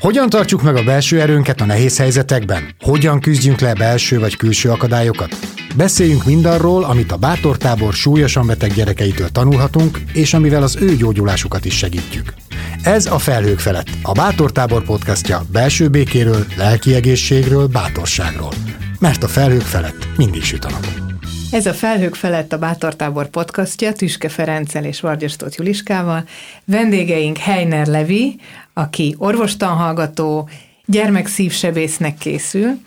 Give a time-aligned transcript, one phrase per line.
[0.00, 2.74] Hogyan tartjuk meg a belső erőnket a nehéz helyzetekben?
[2.80, 5.36] Hogyan küzdjünk le belső vagy külső akadályokat?
[5.76, 11.76] Beszéljünk mindarról, amit a bátortábor súlyosan beteg gyerekeitől tanulhatunk, és amivel az ő gyógyulásukat is
[11.76, 12.34] segítjük.
[12.82, 18.52] Ez a Felhők felett, a Bátortábor podcastja belső békéről, lelki egészségről, bátorságról.
[18.98, 21.09] Mert a felhők felett mindig süt a nap.
[21.50, 26.24] Ez a Felhők felett a Bátortábor podcastja Tüske Ferenccel és Vargyastót Juliskával.
[26.64, 28.36] Vendégeink Heiner Levi,
[28.72, 30.48] aki orvostanhallgató,
[30.86, 32.78] gyermekszívsebésznek készül,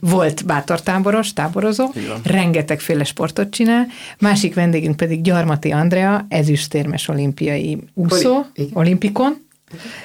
[0.00, 2.20] volt bátortáboros, táborozó, Igen.
[2.22, 3.86] rengetegféle sportot csinál,
[4.18, 9.46] másik vendégünk pedig Gyarmati Andrea, ezüstérmes olimpiai úszó, Oli- olimpikon,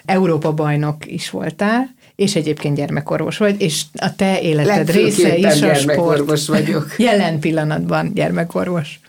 [0.05, 5.73] Európa bajnok is voltál, és egyébként gyermekorvos vagy, és a te életed része is a
[5.73, 6.45] sport.
[6.45, 6.95] vagyok.
[6.97, 8.99] Jelen pillanatban gyermekorvos.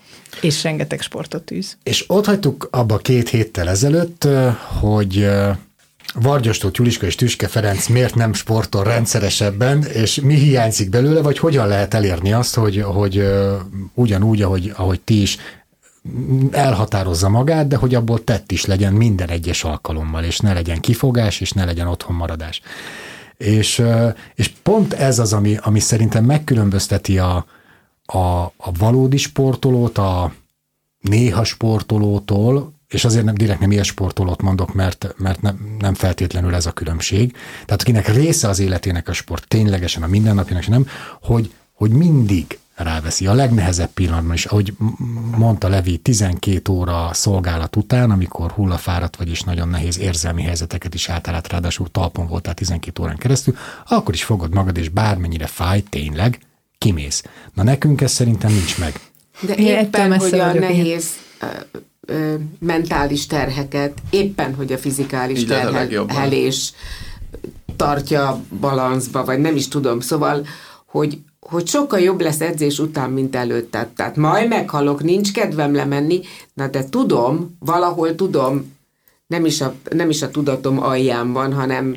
[0.41, 1.77] És rengeteg sportot űz.
[1.83, 4.29] És ott hagytuk abba két héttel ezelőtt,
[4.81, 5.29] hogy
[6.15, 11.69] Vargyostó Tyuliska és Tüske Ferenc miért nem sportol rendszeresebben, és mi hiányzik belőle, vagy hogyan
[11.69, 13.25] lehet elérni azt, hogy, hogy
[13.95, 15.37] ugyanúgy, ahogy, ahogy ti is
[16.51, 21.41] elhatározza magát, de hogy abból tett is legyen minden egyes alkalommal, és ne legyen kifogás,
[21.41, 22.61] és ne legyen otthon maradás.
[23.37, 23.83] És,
[24.35, 27.47] és pont ez az, ami, ami szerintem megkülönbözteti a,
[28.05, 30.33] a, a valódi sportolót a
[31.01, 36.55] néha sportolótól, és azért nem direkt nem ilyen sportolót mondok, mert, mert nem, nem feltétlenül
[36.55, 37.37] ez a különbség.
[37.65, 40.87] Tehát akinek része az életének a sport, ténylegesen a mindennapjának, nem,
[41.23, 43.27] hogy, hogy mindig ráveszi.
[43.27, 44.73] A legnehezebb pillanatban is, ahogy
[45.37, 51.09] mondta Levi, 12 óra szolgálat után, amikor hullafáradt vagy és nagyon nehéz érzelmi helyzeteket is
[51.09, 53.57] általát, ráadásul talpon voltál 12 órán keresztül,
[53.89, 56.39] akkor is fogod magad, és bármennyire fáj, tényleg,
[56.79, 57.25] kimész.
[57.55, 59.01] Na nekünk ez szerintem nincs meg.
[59.41, 61.11] De éppen, hogy a nehéz
[62.01, 66.73] ö, mentális terheket, éppen, hogy a fizikális terhelés
[67.77, 70.47] tartja balanszba, vagy nem is tudom, szóval,
[70.87, 73.77] hogy, hogy sokkal jobb lesz edzés után, mint előtt.
[73.97, 76.21] Tehát, majd meghalok, nincs kedvem lemenni,
[76.55, 78.77] na de tudom, valahol tudom,
[79.27, 81.97] nem is a, nem is a tudatom alján van, hanem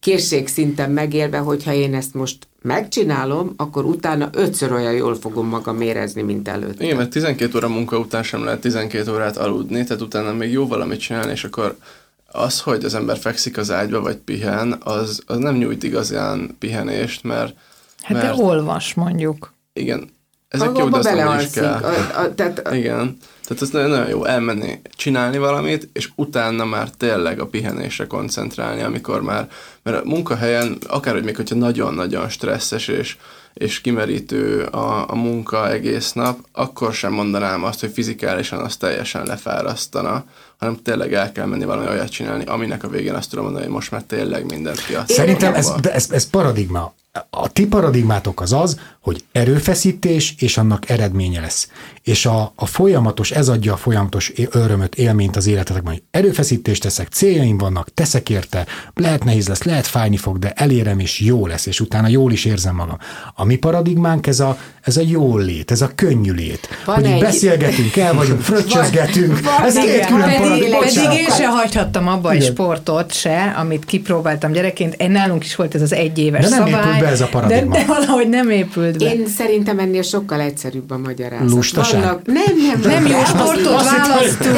[0.00, 6.22] készségszinten megélve, hogyha én ezt most megcsinálom, akkor utána ötször olyan jól fogom magam érezni,
[6.22, 6.82] mint előtt.
[6.82, 10.66] Igen, mert 12 óra munka után sem lehet 12 órát aludni, tehát utána még jó
[10.66, 11.76] valamit csinálni, és akkor
[12.26, 17.22] az, hogy az ember fekszik az ágyba, vagy pihen, az, az nem nyújt igazán pihenést,
[17.22, 17.54] mert...
[18.02, 19.52] Hát mert, de olvas mondjuk.
[19.72, 20.10] Igen,
[20.48, 21.72] ezek jó, de azt is kell.
[21.72, 23.16] A, a, tehát, Igen.
[23.42, 29.22] Tehát ez nagyon jó elmenni, csinálni valamit, és utána már tényleg a pihenésre koncentrálni, amikor
[29.22, 29.48] már,
[29.82, 33.16] mert a munkahelyen, akárhogy még hogyha nagyon-nagyon stresszes és,
[33.54, 39.26] és kimerítő a, a munka egész nap, akkor sem mondanám azt, hogy fizikálisan az teljesen
[39.26, 40.24] lefárasztana,
[40.62, 43.74] hanem tényleg el kell menni valami olyat csinálni, aminek a végén azt tudom mondani, hogy
[43.74, 45.12] most már tényleg mindent kiadsz.
[45.12, 46.94] Szerintem ez, ez, ez paradigma.
[47.30, 51.68] A ti paradigmátok az az, hogy erőfeszítés, és annak eredménye lesz.
[52.02, 57.08] És a, a folyamatos, ez adja a folyamatos örömöt, élményt az életetekben, hogy erőfeszítést teszek,
[57.08, 61.66] céljaim vannak, teszek érte, lehet nehéz lesz, lehet fájni fog, de elérem, és jó lesz,
[61.66, 62.98] és utána jól is érzem magam.
[63.34, 66.68] A mi paradigmánk ez a, ez a jól lét, ez a könnyű lét.
[66.84, 67.20] Van hogy egy...
[67.20, 69.40] beszélgetünk, el vagyunk, fröccsözgetünk.
[69.40, 70.51] Van, ez két külön paradigma.
[70.58, 74.94] Pedig én se hagyhattam abba egy sportot se, amit kipróbáltam gyerekként.
[74.94, 77.00] Én nálunk is volt ez az egyéves de nem szabály.
[77.00, 77.72] be ez a paradigma.
[77.72, 79.04] De, de valahogy nem épült be.
[79.04, 81.50] Én szerintem ennél sokkal egyszerűbb a magyarázat.
[81.50, 82.00] Lustaság?
[82.00, 84.56] Vannak, nem, nem, nem, nem jó sportot választunk.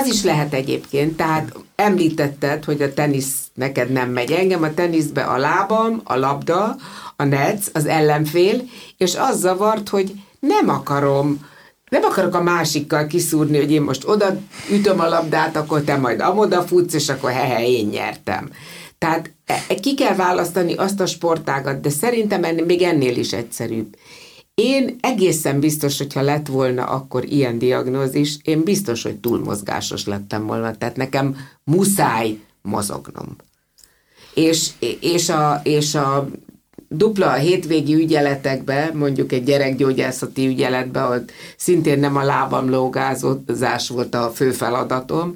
[0.00, 4.30] Az is lehet egyébként, tehát említetted, hogy a tenisz neked nem megy.
[4.30, 6.76] Engem a teniszbe a lábam, a labda,
[7.16, 8.62] a nec, az ellenfél,
[8.98, 11.50] és az zavart, hogy nem akarom
[11.92, 16.20] nem akarok a másikkal kiszúrni, hogy én most oda ütöm a labdát, akkor te majd
[16.20, 18.50] amoda futsz, és akkor hehe, én nyertem.
[18.98, 23.32] Tehát e, e, ki kell választani azt a sportágat, de szerintem ennél, még ennél is
[23.32, 23.96] egyszerűbb.
[24.54, 30.76] Én egészen biztos, hogyha lett volna akkor ilyen diagnózis, én biztos, hogy túlmozgásos lettem volna,
[30.76, 33.36] tehát nekem muszáj mozognom.
[34.34, 34.70] És,
[35.00, 36.28] és, a, és a
[36.92, 41.24] dupla a hétvégi ügyeletekbe, mondjuk egy gyerekgyógyászati ügyeletbe, ahol
[41.56, 45.34] szintén nem a lábam lógázás volt a fő feladatom,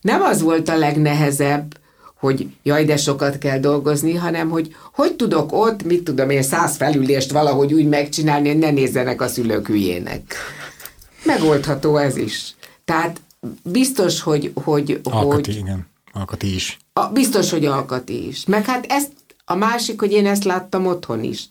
[0.00, 1.78] nem az volt a legnehezebb,
[2.20, 6.76] hogy jaj, de sokat kell dolgozni, hanem hogy hogy tudok ott, mit tudom én, száz
[6.76, 10.34] felülést valahogy úgy megcsinálni, hogy ne nézzenek a szülők hülyének.
[11.24, 12.54] Megoldható ez is.
[12.84, 13.20] Tehát
[13.62, 14.52] biztos, hogy...
[14.54, 15.86] hogy alkati, hogy, igen.
[16.12, 16.78] Alkati is.
[16.92, 18.44] A, biztos, hogy alkati is.
[18.46, 19.12] Meg hát ezt,
[19.50, 21.48] a másik, hogy én ezt láttam otthon is.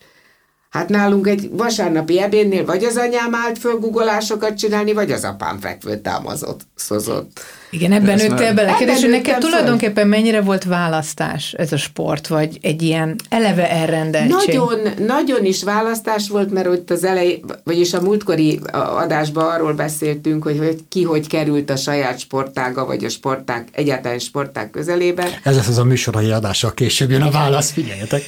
[0.69, 5.60] Hát nálunk egy vasárnapi ebédnél vagy az anyám állt föl guggolásokat csinálni, vagy az apám
[5.60, 7.40] fekvő támazott, szozott.
[7.71, 8.75] Igen, ebben nőttél bele.
[8.75, 14.56] Kérdés, hogy neked tulajdonképpen mennyire volt választás ez a sport, vagy egy ilyen eleve elrendeltség?
[14.56, 20.44] Nagyon, nagyon is választás volt, mert ott az elej, vagyis a múltkori adásban arról beszéltünk,
[20.44, 25.39] hogy, hogy ki hogy került a saját sportága, vagy a sporták, egyáltalán sporták közelébe.
[25.44, 28.24] Ez lesz az a műsorai adással később jön a válasz, figyeljetek.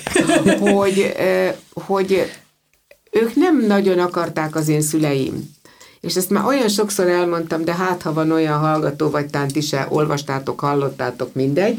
[0.60, 1.14] hogy,
[1.74, 2.32] hogy
[3.12, 5.60] ők nem nagyon akarták az én szüleim
[6.02, 9.76] és ezt már olyan sokszor elmondtam, de hát ha van olyan hallgató, vagy tánt is
[9.90, 11.78] olvastátok, hallottátok, mindegy.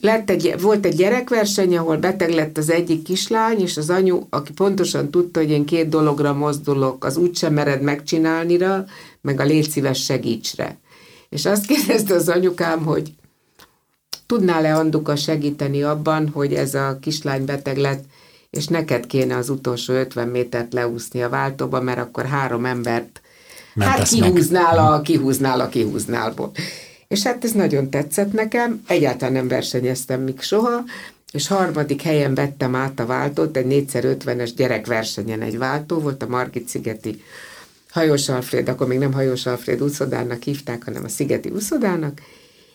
[0.00, 4.52] Lett egy, volt egy gyerekverseny, ahol beteg lett az egyik kislány, és az anyu, aki
[4.52, 8.84] pontosan tudta, hogy én két dologra mozdulok, az úgysem mered megcsinálnira,
[9.20, 10.78] meg a légy szíves segítsre.
[11.28, 13.12] És azt kérdezte az anyukám, hogy
[14.26, 18.04] tudnál-e Anduka segíteni abban, hogy ez a kislány beteg lett,
[18.50, 23.20] és neked kéne az utolsó 50 métert leúszni a váltóba, mert akkor három embert
[23.78, 26.50] hát kihúznál a, kihúznál a kihúználból.
[27.08, 30.84] És hát ez nagyon tetszett nekem, egyáltalán nem versenyeztem még soha,
[31.32, 36.68] és harmadik helyen vettem át a váltót, egy 4x50-es gyerekversenyen egy váltó volt, a Margit
[36.68, 37.22] szigeti
[37.90, 42.20] Hajós Alfred, akkor még nem Hajós Alfred úszodának hívták, hanem a Szigeti úszodának,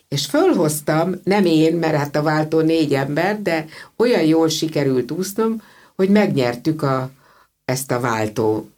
[0.08, 3.66] és fölhoztam, nem én, mert hát a váltó négy ember, de
[3.96, 5.62] olyan jól sikerült úsznom,
[5.96, 7.10] hogy megnyertük a,
[7.64, 8.68] ezt a váltó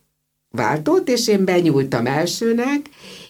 [0.50, 2.80] váltót, és én benyúltam elsőnek,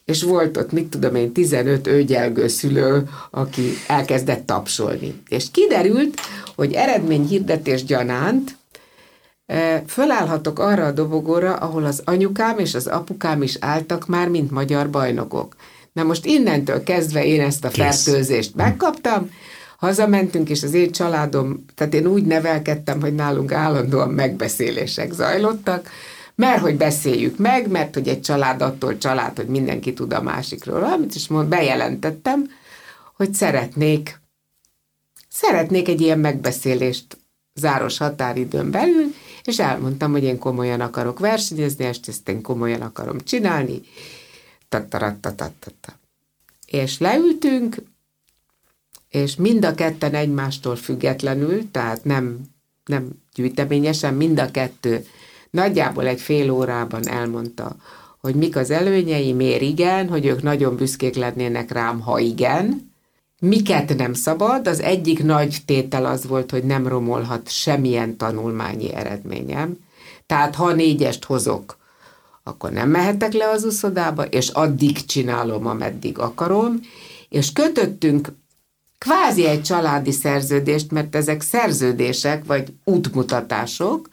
[0.04, 5.22] és volt ott, mit tudom én, 15 őgyelgő szülő, aki elkezdett tapsolni.
[5.28, 6.20] És kiderült,
[6.56, 8.56] hogy eredményhirdetés gyanánt
[9.46, 14.50] e, fölállhatok arra a dobogóra, ahol az anyukám és az apukám is álltak már, mint
[14.50, 15.56] magyar bajnokok.
[15.96, 19.30] Na most innentől kezdve én ezt a fertőzést megkaptam,
[19.78, 25.88] hazamentünk, és az én családom, tehát én úgy nevelkedtem, hogy nálunk állandóan megbeszélések zajlottak,
[26.34, 30.80] mert hogy beszéljük meg, mert hogy egy család attól család, hogy mindenki tud a másikról
[30.80, 32.50] valamit, és mond, bejelentettem,
[33.14, 34.20] hogy szeretnék,
[35.28, 37.18] szeretnék egy ilyen megbeszélést
[37.54, 39.14] záros határidőn belül,
[39.44, 43.80] és elmondtam, hogy én komolyan akarok versenyezni, és ezt én komolyan akarom csinálni,
[46.66, 47.76] és leültünk,
[49.08, 52.40] és mind a ketten egymástól függetlenül, tehát nem,
[52.84, 55.06] nem gyűjteményesen, mind a kettő
[55.50, 57.76] nagyjából egy fél órában elmondta,
[58.20, 62.92] hogy mik az előnyei, miért igen, hogy ők nagyon büszkék lennének rám, ha igen,
[63.40, 64.68] miket nem szabad.
[64.68, 69.78] Az egyik nagy tétel az volt, hogy nem romolhat semmilyen tanulmányi eredményem.
[70.26, 71.75] Tehát ha négyest hozok,
[72.48, 76.80] akkor nem mehetek le az uszodába, és addig csinálom, ameddig akarom,
[77.28, 78.32] és kötöttünk
[78.98, 84.08] kvázi egy családi szerződést, mert ezek szerződések, vagy útmutatások,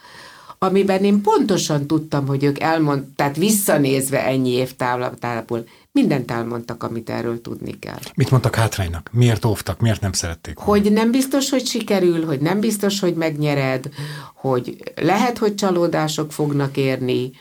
[0.58, 7.10] amiben én pontosan tudtam, hogy ők elmond, tehát visszanézve ennyi év távlatából, mindent elmondtak, amit
[7.10, 8.00] erről tudni kell.
[8.16, 9.10] Mit mondtak hátránynak?
[9.12, 9.80] Miért óvtak?
[9.80, 10.58] Miért nem szerették?
[10.58, 13.90] Hogy nem biztos, hogy sikerül, hogy nem biztos, hogy megnyered,
[14.34, 17.32] hogy lehet, hogy csalódások fognak érni,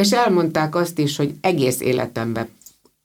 [0.00, 2.48] és elmondták azt is, hogy egész életemben,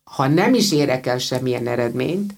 [0.04, 2.34] ha nem is érek el semmilyen eredményt,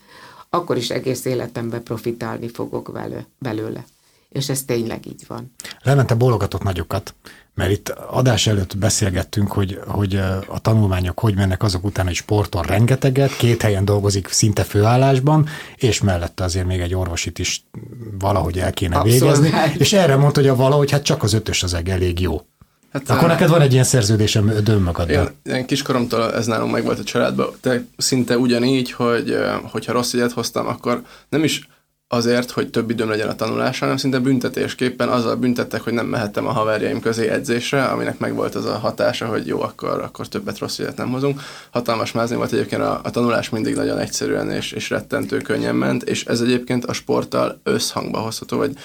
[0.49, 2.91] akkor is egész életemben profitálni fogok
[3.39, 3.85] belőle.
[4.29, 5.53] És ez tényleg így van.
[5.83, 7.13] Lemente bólogatott nagyokat,
[7.53, 10.15] mert itt adás előtt beszélgettünk, hogy, hogy
[10.47, 16.01] a tanulmányok hogy mennek azok után, hogy sporton rengeteget, két helyen dolgozik szinte főállásban, és
[16.01, 17.63] mellette azért még egy orvosit is
[18.19, 19.37] valahogy el kéne Abszolút.
[19.37, 19.73] végezni.
[19.77, 22.41] És erre mondta, hogy a valahogy hát csak az ötös az elég jó.
[22.91, 25.31] Hát, Akkor neked van egy ilyen szerződésem önmagaddal.
[25.43, 30.13] Én, én kiskoromtól ez nálunk meg volt a családban, de szinte ugyanígy, hogy hogyha rossz
[30.13, 31.67] ügyet hoztam, akkor nem is
[32.09, 36.47] azért, hogy több időm legyen a tanulásra, hanem szinte büntetésképpen azzal büntettek, hogy nem mehettem
[36.47, 40.57] a haverjaim közé edzésre, aminek meg volt az a hatása, hogy jó, akkor, akkor többet
[40.57, 41.41] rossz ügyet nem hozunk.
[41.69, 46.03] Hatalmas mázni volt egyébként a, a tanulás mindig nagyon egyszerűen és, és rettentő könnyen ment,
[46.03, 48.77] és ez egyébként a sporttal összhangba hozható, vagy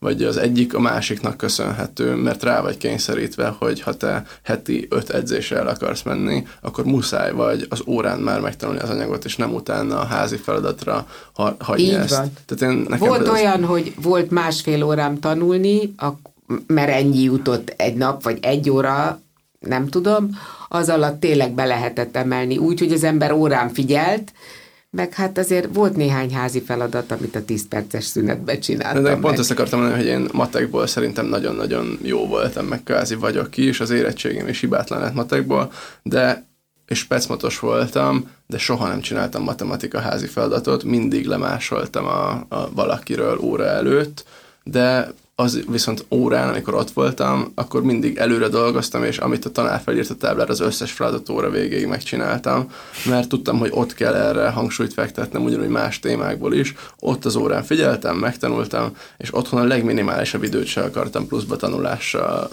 [0.00, 5.10] vagy az egyik a másiknak köszönhető, mert rá vagy kényszerítve, hogy ha te heti öt
[5.10, 9.54] edzésre el akarsz menni, akkor muszáj vagy az órán már megtanulni az anyagot, és nem
[9.54, 12.16] utána a házi feladatra ha, hagyni Így ezt.
[12.16, 12.32] Van.
[12.46, 13.68] Tehát én, nekem volt olyan, az...
[13.68, 15.94] hogy volt másfél órám tanulni,
[16.66, 19.20] mert ennyi jutott egy nap, vagy egy óra,
[19.60, 20.30] nem tudom,
[20.68, 24.32] az alatt tényleg be lehetett emelni úgy, hogy az ember órán figyelt,
[24.90, 29.02] meg hát azért volt néhány házi feladat, amit a 10 perces szünetben csináltam.
[29.02, 29.38] De pont meg.
[29.38, 33.80] azt akartam mondani, hogy én matekból szerintem nagyon-nagyon jó voltam, meg kvázi vagyok ki, és
[33.80, 36.46] az érettségem is hibátlan lett matekból, de
[36.86, 43.38] és specmatos voltam, de soha nem csináltam matematika házi feladatot, mindig lemásoltam a, a valakiről
[43.38, 44.24] óra előtt,
[44.62, 49.80] de az viszont órán, amikor ott voltam, akkor mindig előre dolgoztam, és amit a tanár
[49.84, 52.72] felírt a táblára, az összes feladat óra végéig megcsináltam,
[53.04, 56.74] mert tudtam, hogy ott kell erre hangsúlyt fektetnem, ugyanúgy más témákból is.
[57.00, 62.50] Ott az órán figyeltem, megtanultam, és otthon a legminimálisabb időt sem akartam pluszba tanulással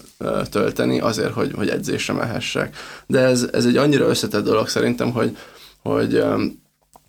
[0.51, 2.77] tölteni, azért, hogy, hogy edzésre mehessek.
[3.07, 5.37] De ez, ez egy annyira összetett dolog szerintem, hogy,
[5.83, 6.23] hogy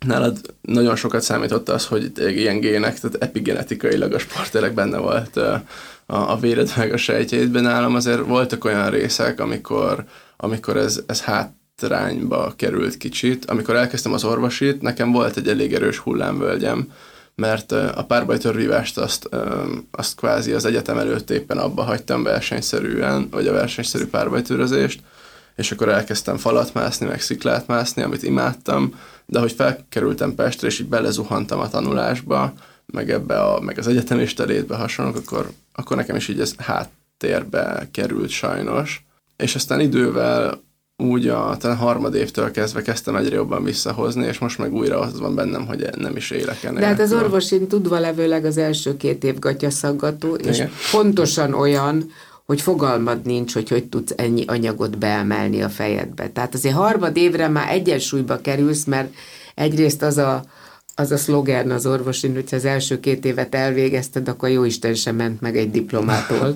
[0.05, 5.63] nálad nagyon sokat számított az, hogy ilyen gének, tehát epigenetikailag a sporterek benne volt a,
[6.05, 7.63] a véred meg a sejtjétben.
[7.63, 10.03] Nálam azért voltak olyan részek, amikor,
[10.37, 13.45] amikor ez, ez hátrányba került kicsit.
[13.45, 16.91] Amikor elkezdtem az orvosit, nekem volt egy elég erős hullámvölgyem,
[17.35, 19.29] mert a párbajtörvívást azt,
[19.91, 24.99] azt kvázi az egyetem előtt éppen abba hagytam versenyszerűen, vagy a versenyszerű párbajtőrözést,
[25.55, 28.93] és akkor elkezdtem falat mászni, meg sziklát mászni, amit imádtam,
[29.29, 32.53] de hogy felkerültem Pestre, és így belezuhantam a tanulásba,
[32.85, 37.87] meg ebbe a, meg az egyetemista létbe hasonlók, akkor, akkor nekem is így ez háttérbe
[37.91, 39.05] került sajnos.
[39.35, 40.65] És aztán idővel
[41.03, 45.19] úgy a talán harmad évtől kezdve kezdtem egyre jobban visszahozni, és most meg újra az
[45.19, 46.79] van bennem, hogy nem is élek ennél.
[46.79, 50.71] De hát az orvosin tudva levőleg az első két év gatyaszaggató, és Igen.
[50.91, 52.11] pontosan olyan,
[52.47, 56.29] hogy fogalmad nincs, hogy hogy tudsz ennyi anyagot beemelni a fejedbe.
[56.29, 59.13] Tehát azért harmad évre már egyensúlyba kerülsz, mert
[59.55, 60.43] egyrészt az a,
[60.95, 65.15] az a szlogen az orvosin, hogyha az első két évet elvégezted, akkor jó Isten sem
[65.15, 66.55] ment meg egy diplomától.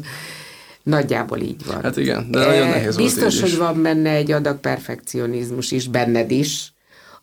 [0.83, 1.81] Nagyjából így van.
[1.81, 6.73] Hát igen, de nagyon nehéz Biztos, hogy van benne egy adag perfekcionizmus is, benned is,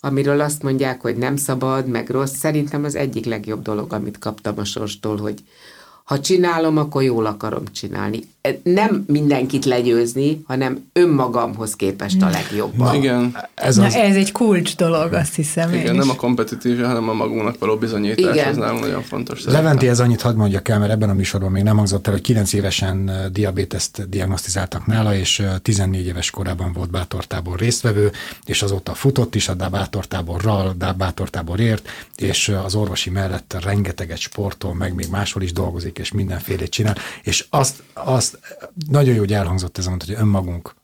[0.00, 2.34] amiről azt mondják, hogy nem szabad, meg rossz.
[2.34, 5.38] Szerintem az egyik legjobb dolog, amit kaptam a sorstól, hogy,
[6.04, 8.20] ha csinálom, akkor jól akarom csinálni.
[8.62, 12.95] Nem mindenkit legyőzni, hanem önmagamhoz képest a legjobban.
[12.95, 13.37] Igen.
[13.54, 13.95] Ez, Na, az...
[13.95, 18.35] ez egy kulcs dolog, azt hiszem Igen, nem a kompetitív, hanem a magunknak való bizonyítás,
[18.35, 18.49] Igen.
[18.49, 19.45] ez nem nagyon fontos.
[19.45, 22.23] Leventi, ez annyit hadd mondjak el, mert ebben a műsorban még nem hangzott el, hogy
[22.23, 28.11] 9 évesen diabéteszt diagnosztizáltak nála, és 14 éves korában volt bátortábor résztvevő,
[28.45, 35.07] és azóta futott is a bátortáborral, bátortáborért, és az orvosi mellett rengeteget sportol, meg még
[35.11, 38.38] máshol is dolgozik, és mindenfélét csinál, és azt, azt
[38.90, 40.75] nagyon jó, hogy elhangzott ez, hogy önmagunk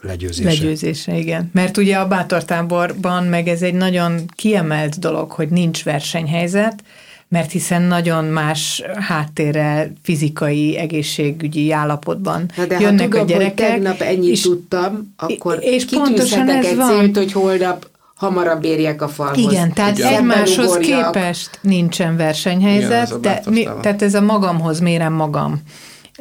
[0.00, 0.48] legyőzése.
[0.48, 1.50] Legyőzése, igen.
[1.52, 6.82] Mert ugye a bátortáborban meg ez egy nagyon kiemelt dolog, hogy nincs versenyhelyzet,
[7.28, 13.70] mert hiszen nagyon más háttérrel, fizikai, egészségügyi állapotban Na de jönnek ha tudom, a gyerekek.
[13.70, 16.88] Hogy tegnap ennyit és, tudtam, akkor és pontosan ez egy van.
[16.88, 19.52] célt, hogy holnap hamarabb érjek a falhoz.
[19.52, 20.12] Igen, tehát Igen.
[20.12, 25.62] egymáshoz képest nincsen versenyhelyzet, Igen, ez de mi, tehát ez a magamhoz mérem magam.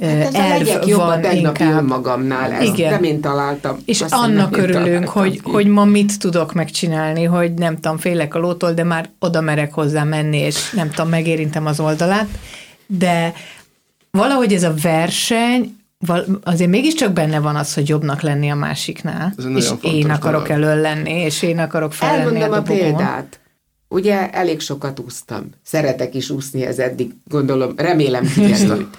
[0.02, 2.92] Hát ez legyek jobb a tegnapi önmagamnál, ezt Igen.
[2.92, 3.78] nem én találtam.
[3.86, 8.74] És annak örülünk, hogy, hogy ma mit tudok megcsinálni, hogy nem tudom, félek a lótól,
[8.74, 12.28] de már oda merek hozzá menni, és nem tudom, megérintem az oldalát,
[12.86, 13.34] de
[14.12, 15.78] valahogy ez a verseny,
[16.44, 20.64] azért mégiscsak benne van az, hogy jobbnak lenni a másiknál, és én akarok dolog.
[20.64, 23.40] elől lenni, és én akarok fel Elmondom a, a példát.
[23.88, 25.50] Ugye elég sokat úsztam.
[25.64, 28.98] Szeretek is úszni, ez eddig gondolom, remélem kiderült.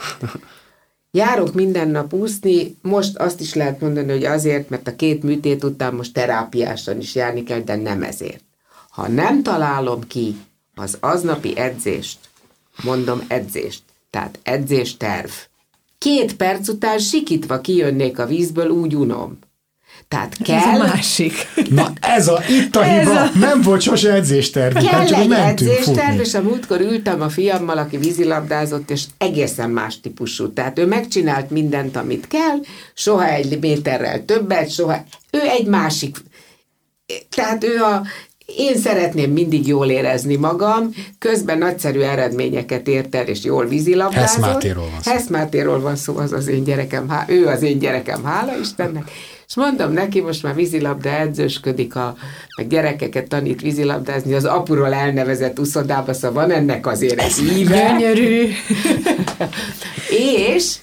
[1.15, 5.65] Járok minden nap úszni, most azt is lehet mondani, hogy azért, mert a két műtét
[5.65, 8.45] után most terápiásan is járni kell, de nem ezért.
[8.91, 10.37] Ha nem találom ki
[10.75, 12.19] az aznapi edzést,
[12.83, 15.31] mondom edzést, tehát edzésterv,
[15.99, 19.39] Két perc után sikítva kijönnék a vízből, úgy unom.
[20.09, 20.57] Tehát kell...
[20.57, 21.49] Ez a másik.
[21.71, 23.21] Na ez a, itt a ez hiba.
[23.21, 23.31] A...
[23.39, 24.77] Nem volt sose edzésterv.
[24.77, 30.01] Kell csak egy edzésterv, és a múltkor ültem a fiammal, aki vízilabdázott, és egészen más
[30.01, 30.53] típusú.
[30.53, 32.59] Tehát ő megcsinált mindent, amit kell,
[32.95, 35.05] soha egy méterrel többet, soha...
[35.31, 36.17] Ő egy másik
[37.29, 38.03] tehát ő a
[38.47, 44.45] én szeretném mindig jól érezni magam, közben nagyszerű eredményeket ért el, és jól vízilabdázott.
[44.45, 45.11] Heszmátéról van szó.
[45.11, 49.11] Heszmátéról van szó, az az én gyerekem, ő az én gyerekem, hála Istennek.
[49.47, 52.17] És mondom neki, most már vízilabda edzősködik, a,
[52.57, 57.97] meg gyerekeket tanít vízilabdázni, az apuról elnevezett uszodába, szóval van ennek azért egy íve.
[57.99, 58.51] Gyönyörű.
[60.57, 60.77] és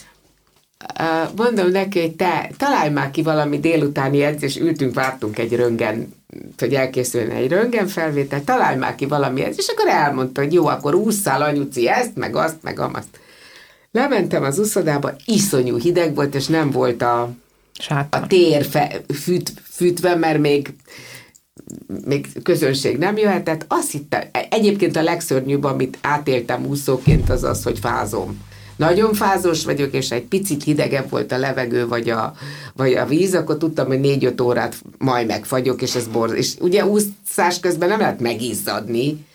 [1.36, 6.20] mondom neki, hogy te találj már ki valami délutáni edzés, ültünk, vártunk egy röngen
[6.58, 10.96] hogy elkészülne egy röntgenfelvétel, találj már ki valami ez, és akkor elmondta, hogy jó, akkor
[10.96, 13.20] ússzál anyuci ezt, meg azt, meg amazt.
[13.92, 17.30] Lementem az uszodába, iszonyú hideg volt, és nem volt a,
[18.10, 20.74] a tér fe, füt, fűtve, mert még
[22.06, 23.66] még közönség nem jöhetett.
[23.68, 28.40] Azt hittem, egyébként a legszörnyűbb, amit átéltem úszóként, az az, hogy fázom
[28.82, 32.34] nagyon fázós vagyok, és egy picit hidegebb volt a levegő, vagy a,
[32.76, 36.34] vagy a víz, akkor tudtam, hogy négy-öt órát majd megfagyok, és ez borz.
[36.34, 39.26] És ugye úszás közben nem lehet megizzadni,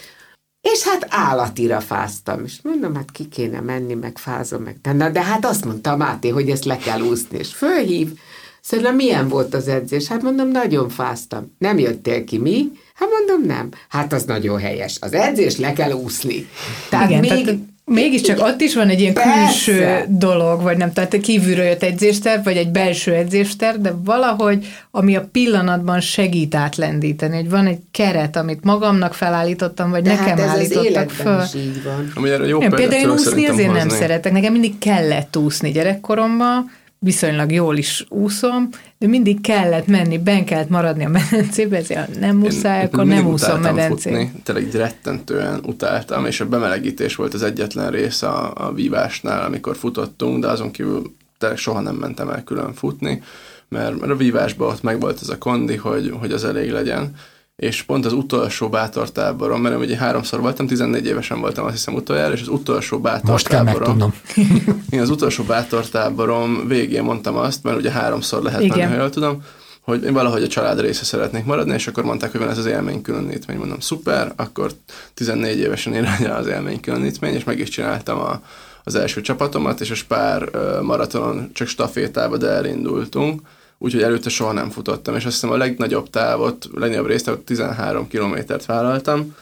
[0.60, 5.10] és hát állatira fáztam, és mondom, hát ki kéne menni, meg fázom, meg tenni.
[5.10, 8.18] De hát azt mondta Máté, hogy ezt le kell úszni, és fölhív,
[8.66, 10.06] Szerintem milyen volt az edzés?
[10.06, 11.54] Hát mondom, nagyon fáztam.
[11.58, 12.70] Nem jöttél ki, mi?
[12.94, 13.68] Hát mondom, nem.
[13.88, 14.96] Hát az nagyon helyes.
[15.00, 16.48] Az edzés le kell úszni.
[16.88, 17.44] Tehát Igen, még...
[17.44, 19.30] Tehát Mégiscsak ott is van egy ilyen Persze.
[19.32, 25.16] külső dolog, vagy nem, tehát kívülről jött edzésterv, vagy egy belső edzésterv, de valahogy, ami
[25.16, 30.40] a pillanatban segít átlendíteni, hogy van egy keret, amit magamnak felállítottam, vagy de nekem hát
[30.40, 31.42] ez állítottak az föl.
[31.42, 32.12] Is így van.
[32.14, 33.78] Ami erre jó én például úszni azért hozni.
[33.78, 34.32] nem szeretek.
[34.32, 40.68] Nekem mindig kellett úszni gyerekkoromban, viszonylag jól is úszom, de mindig kellett menni, ben kellett
[40.68, 44.30] maradni a medencébe, ezért nem muszáj, én, akkor én nem úszom medencébe.
[44.42, 49.76] Tényleg egy rettentően utáltam, és a bemelegítés volt az egyetlen rész a, a vívásnál, amikor
[49.76, 53.22] futottunk, de azon kívül tényleg soha nem mentem el külön futni,
[53.68, 57.14] mert, mert a vívásban ott meg volt ez a kondi, hogy, hogy az elég legyen
[57.56, 62.32] és pont az utolsó bátortáborom, mert ugye háromszor voltam, 14 évesen voltam azt hiszem utoljára,
[62.32, 63.32] és az utolsó bátortáborom.
[63.32, 64.14] Most kell megtudnom.
[64.94, 68.78] én az utolsó bátortáborom végén mondtam azt, mert ugye háromszor lehet Igen.
[68.78, 69.42] menni, ha jól tudom,
[69.80, 72.66] hogy én valahogy a család része szeretnék maradni, és akkor mondták, hogy van ez az
[72.66, 73.58] élmény különítmény.
[73.58, 74.70] Mondom, szuper, akkor
[75.14, 78.42] 14 évesen én az élmény különítmény, és meg is csináltam a,
[78.84, 80.50] az első csapatomat, és a Spár
[80.82, 83.40] maratonon csak stafétába, de elindultunk
[83.78, 88.08] úgyhogy előtte soha nem futottam, és azt hiszem a legnagyobb távot, a legnagyobb részt, 13
[88.08, 89.34] kilométert vállaltam,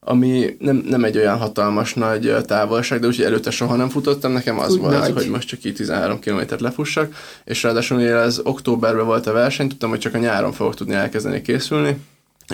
[0.00, 4.58] ami nem, nem egy olyan hatalmas nagy távolság, de úgyhogy előtte soha nem futottam, nekem
[4.58, 5.12] az Úgy volt, nagy.
[5.12, 9.68] hogy most csak így 13 kilométert lefussak, és ráadásul mivel ez októberben volt a verseny,
[9.68, 11.96] tudtam, hogy csak a nyáron fogok tudni elkezdeni készülni,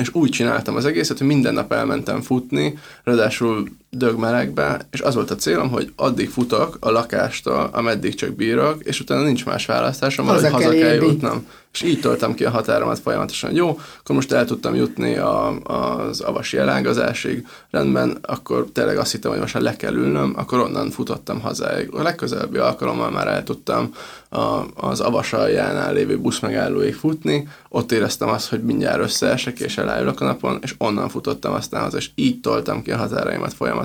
[0.00, 5.31] és úgy csináltam az egészet, hogy minden nap elmentem futni, ráadásul dögmelegbe, és az volt
[5.31, 10.26] a célom, hogy addig futok a lakástól, ameddig csak bírok, és utána nincs más választásom,
[10.26, 11.47] haza, haza kell, kell jutnom.
[11.73, 13.55] És így toltam ki a határomat folyamatosan.
[13.55, 19.31] Jó, akkor most el tudtam jutni a, az avasi elágazásig, rendben, akkor tényleg azt hittem,
[19.31, 21.88] hogy most le kell ülnöm, akkor onnan futottam hazáig.
[21.93, 23.95] A legközelebbi alkalommal már el tudtam
[24.31, 30.21] a, az avas aljánál lévő buszmegállóig futni, ott éreztem azt, hogy mindjárt összeesek, és elájulok
[30.21, 33.75] a napon, és onnan futottam aztán haza, és így toltam ki a határaimat folyamatosan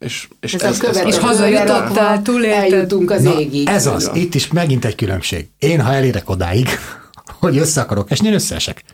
[0.00, 2.72] és, és, ez, ez, ez és hazajutottál, túlélted.
[2.72, 3.68] Eljutunk az Na, égig.
[3.68, 5.48] Ez az, itt is megint egy különbség.
[5.58, 6.68] Én, ha elérek odáig,
[7.40, 8.84] hogy össze akarok esni, én összeesek.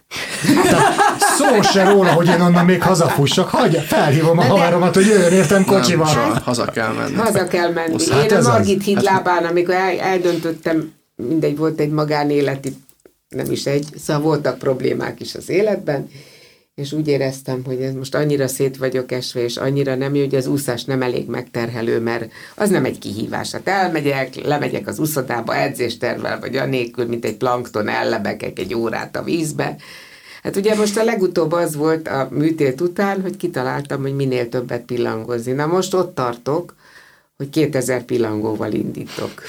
[0.62, 0.94] Tehát
[1.38, 5.64] szó se róla, hogy én onnan még hazafussak, hagyja, felhívom a haveromat, hogy jöjjön értem
[5.64, 6.14] kocsival.
[6.14, 7.14] Nem, haza kell menni.
[7.14, 7.92] Haza kell menni.
[7.92, 12.76] Musz, hát én a Margit híd hát- lábán, amikor el, eldöntöttem, mindegy, volt egy magánéleti,
[13.28, 16.08] nem is egy, szóval voltak problémák is az életben,
[16.76, 20.34] és úgy éreztem, hogy ez most annyira szét vagyok esve, és annyira nem jó, hogy
[20.34, 23.52] az úszás nem elég megterhelő, mert az nem egy kihívás.
[23.52, 29.22] Hát elmegyek, lemegyek az úszodába edzéstervel, vagy anélkül, mint egy plankton ellebekek egy órát a
[29.22, 29.76] vízbe.
[30.42, 34.82] Hát ugye most a legutóbb az volt a műtét után, hogy kitaláltam, hogy minél többet
[34.82, 35.52] pillangozni.
[35.52, 36.74] Na most ott tartok,
[37.36, 39.42] hogy 2000 pillangóval indítok.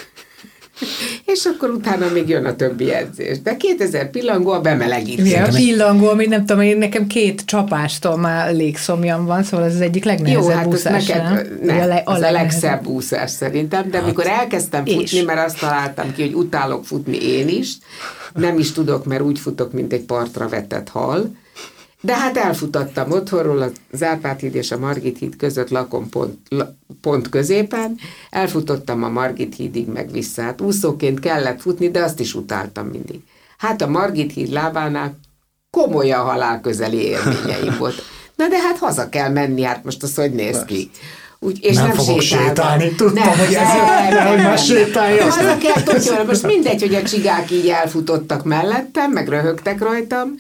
[1.34, 3.42] és akkor utána még jön a többi edzés.
[3.42, 5.26] De 2000 pillangó a bemelegítés.
[5.26, 9.74] Mi a pillangó, ami nem tudom, én nekem két csapástól már légszomjam van, szóval ez
[9.74, 11.60] az egyik legnehezebb Jó, hát úszás, neked, nem?
[11.62, 14.04] Ne, a, le, a, az a legszebb úszás szerintem, de hát.
[14.04, 15.24] amikor elkezdtem futni, és.
[15.24, 17.78] mert azt találtam ki, hogy utálok futni én is,
[18.34, 21.32] nem is tudok, mert úgy futok, mint egy partra vetett hal,
[22.02, 26.38] de hát elfutattam otthonról, az Árpád híd és a Margit híd között lakom pont,
[27.02, 27.96] pont középen,
[28.30, 30.42] elfutottam a Margit hídig meg vissza.
[30.42, 33.22] Hát úszóként kellett futni, de azt is utáltam mindig.
[33.58, 35.20] Hát a Margit híd lábánál
[35.70, 38.02] komolyan halálközeli élményeim volt.
[38.36, 40.90] Na de hát haza kell menni, hát most az hogy néz ki?
[41.40, 42.96] Úgy, és nem, nem fogok sétálni, sétálni.
[42.96, 45.24] tudtam, nem, hogy ez nem, nem, hogy már sétálja.
[45.24, 46.26] Haza kell totyolni.
[46.26, 50.36] Most mindegy, hogy a csigák így elfutottak mellettem, meg röhögtek rajtam,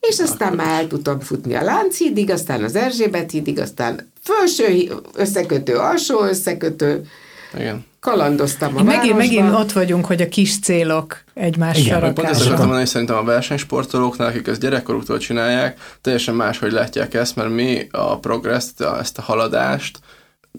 [0.00, 5.76] és aztán már el tudtam futni a Lánchídig, aztán az Erzsébet hídig, aztán felső összekötő,
[5.76, 7.04] alsó összekötő.
[7.54, 7.86] Igen.
[8.00, 12.12] Kalandoztam a megint, megint ott vagyunk, hogy a kis célok egymással rakásra.
[12.12, 17.14] Pont ezt akartam mondani, hogy szerintem a versenysportolóknál, akik ezt gyerekkoruktól csinálják, teljesen máshogy látják
[17.14, 19.98] ezt, mert mi a progresszt, ezt a haladást,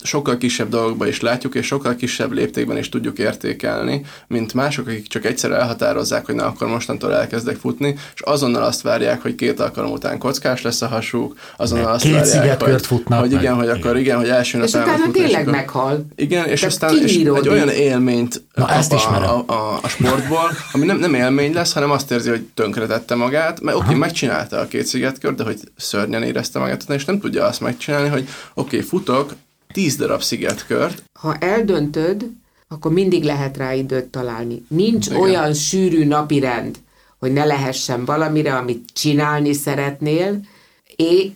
[0.04, 5.08] sokkal kisebb dolgokban is látjuk, és sokkal kisebb léptékben is tudjuk értékelni, mint mások, akik
[5.08, 9.60] csak egyszer elhatározzák, hogy na akkor mostantól elkezdek futni, és azonnal azt várják, hogy két
[9.60, 13.68] alkalom után kockás lesz a hasuk, azonnal azt két várják, hogy, futnak hogy igen, meg.
[13.68, 16.06] hogy akkor igen, hogy első nap És utána tényleg akkor, meghal.
[16.16, 20.52] Igen, és aztán és egy olyan élményt na, kap ezt a, a, a, a, sportból,
[20.72, 24.60] ami nem, nem élmény lesz, hanem azt érzi, hogy tönkretette magát, mert oké, okay, megcsinálta
[24.60, 28.76] a két szigetkört, de hogy szörnyen érezte magát, és nem tudja azt megcsinálni, hogy oké,
[28.76, 29.34] okay, futok,
[29.74, 31.04] tíz darab szigetkört.
[31.20, 32.26] Ha eldöntöd,
[32.68, 34.66] akkor mindig lehet rá időt találni.
[34.68, 35.20] Nincs Igen.
[35.20, 36.78] olyan sűrű napirend,
[37.20, 40.40] hogy ne lehessen valamire, amit csinálni szeretnél,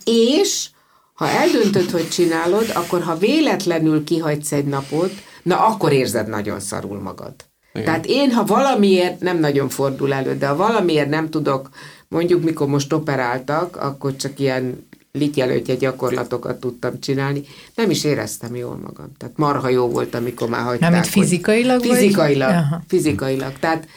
[0.06, 0.68] és
[1.14, 5.12] Ha eldöntöd, hogy csinálod, akkor ha véletlenül kihagysz egy napot,
[5.44, 7.34] na akkor érzed nagyon szarul magad.
[7.74, 7.86] Igen.
[7.86, 11.70] Tehát én, ha valamiért, nem nagyon fordul elő, de ha valamiért nem tudok,
[12.08, 17.44] mondjuk mikor most operáltak, akkor csak ilyen lityelőtje gyakorlatokat tudtam csinálni,
[17.76, 19.12] nem is éreztem jól magam.
[19.18, 20.92] Tehát marha jó volt, amikor már hagyták.
[20.92, 21.98] Nem, fizikailag vagy?
[21.98, 22.82] Fizikailag, Aha.
[22.88, 23.60] fizikailag.
[23.60, 23.88] Tehát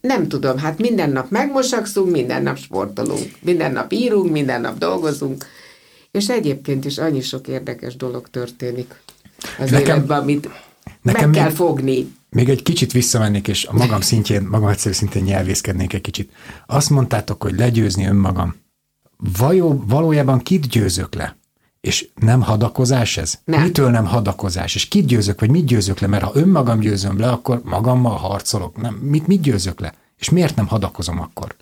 [0.00, 5.44] nem tudom, hát minden nap megmosakszunk, minden nap sportolunk, minden nap írunk, minden nap dolgozunk,
[6.10, 8.94] és egyébként is annyi sok érdekes dolog történik
[9.58, 10.48] az nekem, életben, amit
[11.02, 12.12] nekem meg kell még, fogni.
[12.30, 16.32] Még egy kicsit visszamennék, és a magam szintjén, magam egyszerű szintén nyelvészkednék egy kicsit.
[16.66, 18.54] Azt mondtátok, hogy legyőzni önmagam.
[19.38, 21.36] Vajó, valójában kit győzök le?
[21.80, 23.38] És nem hadakozás ez?
[23.44, 23.62] Nem.
[23.62, 24.74] Mitől nem hadakozás?
[24.74, 26.06] És kit győzök, vagy mit győzök le?
[26.06, 28.80] Mert ha önmagam győzöm le, akkor magammal harcolok.
[28.80, 29.94] Nem, mit, mit győzök le?
[30.16, 31.54] És miért nem hadakozom akkor?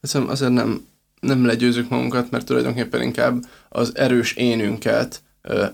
[0.00, 0.86] Hiszem azért nem,
[1.20, 5.22] nem legyőzük magunkat, mert tulajdonképpen inkább az erős énünket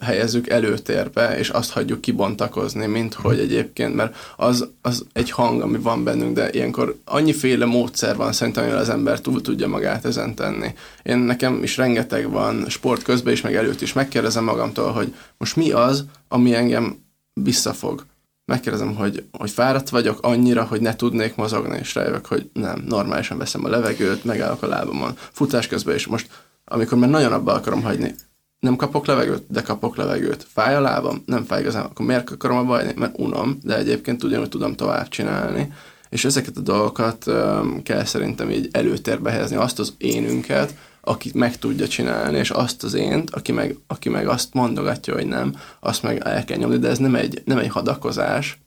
[0.00, 5.78] helyezzük előtérbe, és azt hagyjuk kibontakozni, mint hogy egyébként, mert az, az egy hang, ami
[5.78, 10.34] van bennünk, de ilyenkor annyiféle módszer van szerintem, amivel az ember túl tudja magát ezen
[10.34, 10.74] tenni.
[11.02, 13.92] Én nekem is rengeteg van sport közben is, meg előtt is.
[13.92, 16.96] Megkérdezem magamtól, hogy most mi az, ami engem
[17.42, 18.04] visszafog.
[18.44, 23.38] Megkérdezem, hogy, hogy fáradt vagyok annyira, hogy ne tudnék mozogni, és rájövök, hogy nem, normálisan
[23.38, 25.16] veszem a levegőt, megállok a lábamon.
[25.32, 26.28] Futás közben is most,
[26.64, 28.14] amikor már nagyon abba akarom hagyni,
[28.60, 30.46] nem kapok levegőt, de kapok levegőt.
[30.52, 31.22] Fáj a lábam?
[31.26, 31.84] Nem fáj igazán.
[31.84, 32.92] Akkor miért akarom abba hagyni?
[32.96, 35.72] Mert unom, de egyébként ugyanúgy tudom tovább csinálni.
[36.08, 41.58] És ezeket a dolgokat um, kell szerintem így előtérbe helyezni, azt az énünket, aki meg
[41.58, 46.02] tudja csinálni, és azt az ént, aki meg, aki meg azt mondogatja, hogy nem, azt
[46.02, 48.58] meg el kell nyomni, de ez nem egy, nem egy hadakozás,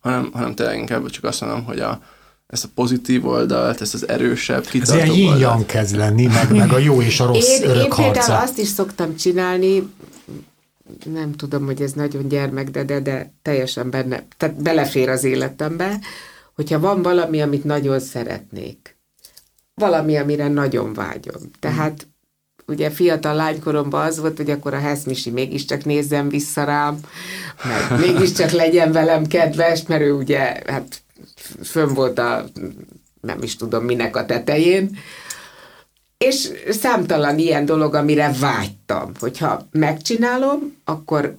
[0.00, 2.00] hanem, hanem tényleg inkább csak azt mondom, hogy a,
[2.50, 6.72] ezt a pozitív oldalt, ezt az erősebb, kitartó Ez ilyen yin kezd lenni, meg, meg
[6.72, 8.38] a jó és a rossz én, örök Én például harca.
[8.38, 9.92] azt is szoktam csinálni,
[11.12, 15.98] nem tudom, hogy ez nagyon gyermek, de, de, de teljesen benne, tehát belefér az életembe,
[16.54, 18.96] hogyha van valami, amit nagyon szeretnék,
[19.74, 21.50] valami, amire nagyon vágyom.
[21.60, 22.06] Tehát
[22.66, 26.98] ugye fiatal lánykoromban az volt, hogy akkor a Heszmisi mégiscsak nézzen vissza rám,
[27.64, 31.02] meg mégiscsak legyen velem kedves, mert ő ugye, hát
[31.62, 32.44] fönn volt a
[33.20, 34.98] nem is tudom minek a tetején,
[36.18, 41.36] és számtalan ilyen dolog, amire vágytam, hogyha megcsinálom, akkor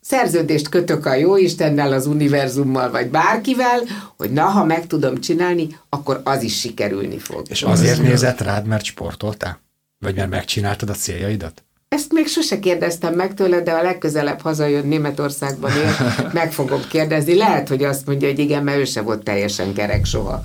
[0.00, 3.80] szerződést kötök a jóistennel, az univerzummal, vagy bárkivel,
[4.16, 7.46] hogy na, ha meg tudom csinálni, akkor az is sikerülni fog.
[7.48, 9.60] És azért nézett rád, mert sportoltál?
[9.98, 11.64] Vagy mert megcsináltad a céljaidat?
[11.96, 15.94] Ezt még sose kérdeztem meg tőle, de a legközelebb hazajön Németországban él,
[16.32, 17.34] meg fogom kérdezni.
[17.34, 20.42] Lehet, hogy azt mondja, hogy igen, mert ő se volt teljesen kerek soha.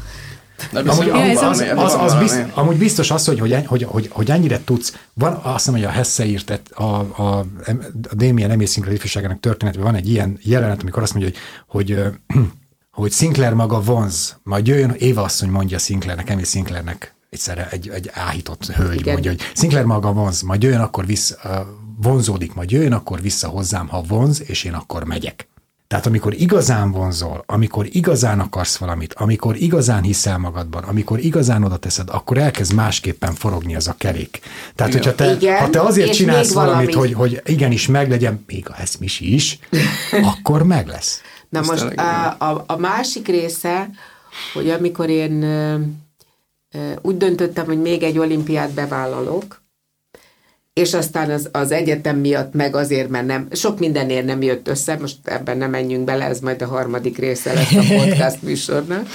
[0.73, 4.63] amúgy, az, az, az, az bizt, amúgy biztos az, hogy, hogy, hogy, hogy, hogy ennyire
[4.63, 7.45] tudsz, van azt mondom, hogy a Hesse írt, a, a, a
[8.13, 11.31] Damien Emészingler ifjúságának történetben van egy ilyen jelenet, amikor azt mondja,
[11.67, 12.03] hogy, hogy
[12.91, 18.09] hogy Sinclair maga vonz, majd jöjjön, Éva asszony mondja Sinclairnek, Emil Sinclairnek, egyszerre egy, egy
[18.13, 19.13] áhított hölgy Igen.
[19.13, 21.67] mondja, hogy Sinclair maga vonz, majd jöjjön, akkor vissza,
[22.01, 25.47] vonzódik, majd jöjjön, akkor vissza hozzám, ha vonz, és én akkor megyek.
[25.87, 31.77] Tehát amikor igazán vonzol, amikor igazán akarsz valamit, amikor igazán hiszel magadban, amikor igazán oda
[31.77, 34.39] teszed, akkor elkezd másképpen forogni az a kerék.
[34.75, 35.03] Tehát, Igen.
[35.03, 37.13] hogyha te, Igen, ha te azért csinálsz valamit, valami.
[37.13, 39.59] hogy, hogy igenis meglegyen, még a eszmisi is,
[40.33, 41.21] akkor meg lesz.
[41.49, 43.89] Na Ezt most a, a, a másik része,
[44.53, 45.43] hogy amikor én
[47.01, 49.63] úgy döntöttem, hogy még egy olimpiát bevállalok,
[50.73, 54.97] és aztán az, az egyetem miatt meg azért, mert nem, sok mindenért nem jött össze,
[54.97, 59.07] most ebben nem menjünk bele, ez majd a harmadik része lesz a podcast műsornak,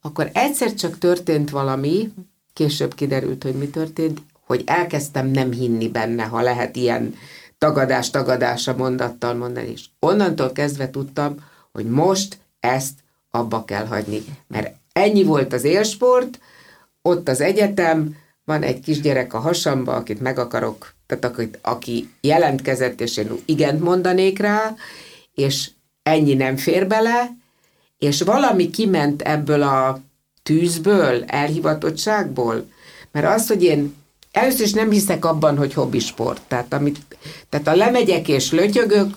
[0.00, 2.12] akkor egyszer csak történt valami,
[2.52, 7.14] később kiderült, hogy mi történt, hogy elkezdtem nem hinni benne, ha lehet ilyen
[7.58, 11.34] tagadás, tagadása mondattal mondani, és onnantól kezdve tudtam,
[11.72, 12.94] hogy most ezt
[13.30, 16.38] abba kell hagyni, mert ennyi volt az élsport,
[17.02, 23.00] ott az egyetem, van egy kisgyerek a hasamba, akit meg akarok, tehát akit, aki jelentkezett,
[23.00, 24.74] és én igent mondanék rá,
[25.34, 25.70] és
[26.02, 27.30] ennyi nem fér bele,
[27.98, 30.00] és valami kiment ebből a
[30.42, 32.66] tűzből, elhivatottságból,
[33.12, 33.94] mert az, hogy én
[34.32, 36.98] először is nem hiszek abban, hogy hobbisport, tehát, amit,
[37.48, 39.16] tehát a lemegyek és lötyögök,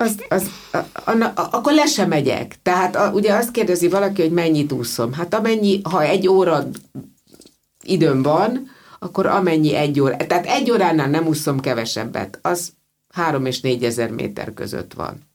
[0.00, 0.76] az, az, a,
[1.10, 2.58] a, a, akkor le sem megyek.
[2.62, 5.12] Tehát a, ugye azt kérdezi valaki, hogy mennyit úszom.
[5.12, 6.68] Hát amennyi, ha egy óra
[7.82, 12.72] időm van, akkor amennyi egy óra, tehát egy óránál nem úszom kevesebbet, az
[13.08, 15.29] három és négy ezer méter között van.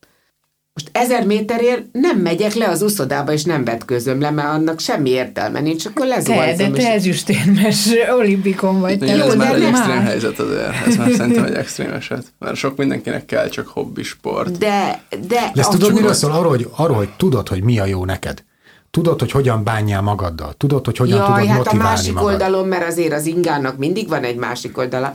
[0.75, 5.09] Most ezer méterért nem megyek le az uszodába, és nem vetközöm le, mert annak semmi
[5.09, 6.57] értelme nincs, akkor lezuhanyzom.
[6.57, 9.01] Te, de te ezüstérmes olimpikon vagy.
[9.01, 10.73] Jó, ez már egy extrém helyzet azért.
[10.87, 12.25] Ez már szerintem egy extrém eset.
[12.39, 14.57] Mert sok mindenkinek kell csak hobbi sport.
[14.57, 15.17] De, de...
[15.27, 16.31] de ezt tudod, miről szól?
[16.31, 18.43] Arról hogy, arról, hogy tudod, hogy mi a jó neked.
[18.91, 20.53] Tudod, hogy hogyan bánjál magaddal.
[20.53, 22.31] Tudod, hogy hogyan Jaj, tudod hát motiválni a másik magad.
[22.31, 25.13] oldalon, mert azért az ingának mindig van egy másik oldala.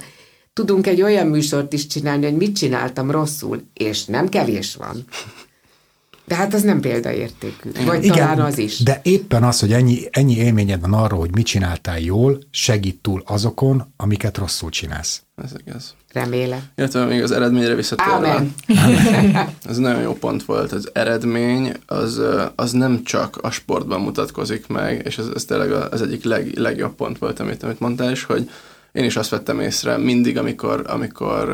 [0.52, 5.04] Tudunk egy olyan műsort is csinálni, hogy mit csináltam rosszul, és nem kevés van.
[6.30, 7.70] De hát az nem példaértékű.
[7.84, 8.78] Vagy Igen, talán az is.
[8.78, 13.22] De éppen az, hogy ennyi, ennyi élményed van arról, hogy mit csináltál jól, segít túl
[13.26, 15.22] azokon, amiket rosszul csinálsz.
[15.44, 15.94] Ez igaz.
[16.12, 16.60] Remélem.
[16.76, 18.46] Illetve még az eredményre visszatérve.
[19.68, 20.72] Ez nagyon jó pont volt.
[20.72, 22.20] Az eredmény az,
[22.54, 26.94] az nem csak a sportban mutatkozik meg, és ez, ez tényleg az egyik leg, legjobb
[26.94, 28.50] pont volt, amit, amit mondtál is, hogy
[28.92, 31.48] én is azt vettem észre mindig, amikor, amikor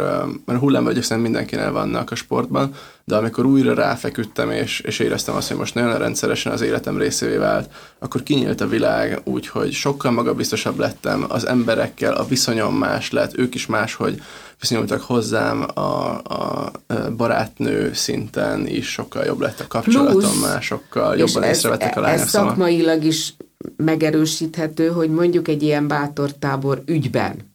[0.45, 5.49] mert hullámvölgyek szerintem mindenkinél vannak a sportban, de amikor újra ráfeküdtem, és, és éreztem azt,
[5.49, 10.11] hogy most nagyon rendszeresen az életem részévé vált, akkor kinyílt a világ úgy, hogy sokkal
[10.11, 14.23] magabiztosabb lettem az emberekkel, a viszonyom más lett, ők is máshogy
[14.61, 16.73] viszonyultak hozzám, a, a
[17.17, 22.21] barátnő szinten is sokkal jobb lett a kapcsolatom Plusz, másokkal, jobban észrevettek a lányok.
[22.21, 23.35] Ez szakmailag is
[23.77, 27.55] megerősíthető, hogy mondjuk egy ilyen bátortábor ügyben,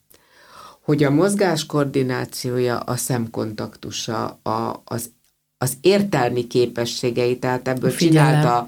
[0.81, 5.09] hogy a mozgás koordinációja, a szemkontaktusa, a, az,
[5.57, 8.39] az értelmi képességei, tehát ebből Figyelem.
[8.39, 8.65] csinálta,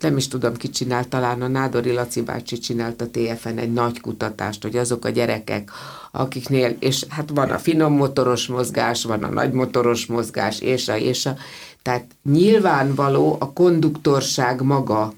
[0.00, 4.00] nem is tudom, ki csinált, talán a Nádori Laci bácsi csinált a TFN egy nagy
[4.00, 5.70] kutatást, hogy azok a gyerekek,
[6.12, 10.96] akiknél, és hát van a finom motoros mozgás, van a nagy motoros mozgás, és a,
[10.96, 11.36] és a,
[11.82, 15.12] tehát nyilvánvaló a konduktorság maga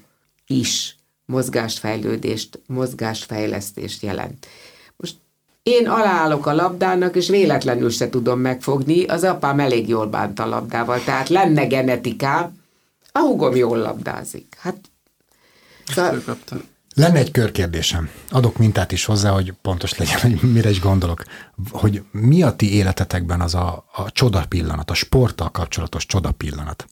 [0.47, 0.96] is
[1.27, 4.47] mozgásfejlődést, mozgásfejlesztést jelent.
[4.95, 5.15] Most
[5.63, 10.45] én alállok a labdának, és véletlenül se tudom megfogni, az apám elég jól bánt a
[10.45, 12.59] labdával, tehát lenne genetikám,
[13.11, 14.55] a húgom jól labdázik.
[14.59, 14.77] Hát,
[15.85, 16.21] szóval...
[16.95, 18.09] Lenne egy körkérdésem.
[18.31, 21.23] Adok mintát is hozzá, hogy pontos legyen, hogy mire is gondolok.
[21.71, 26.87] Hogy mi a ti életetekben az a, a csoda pillanat, a sporttal kapcsolatos csoda pillanat?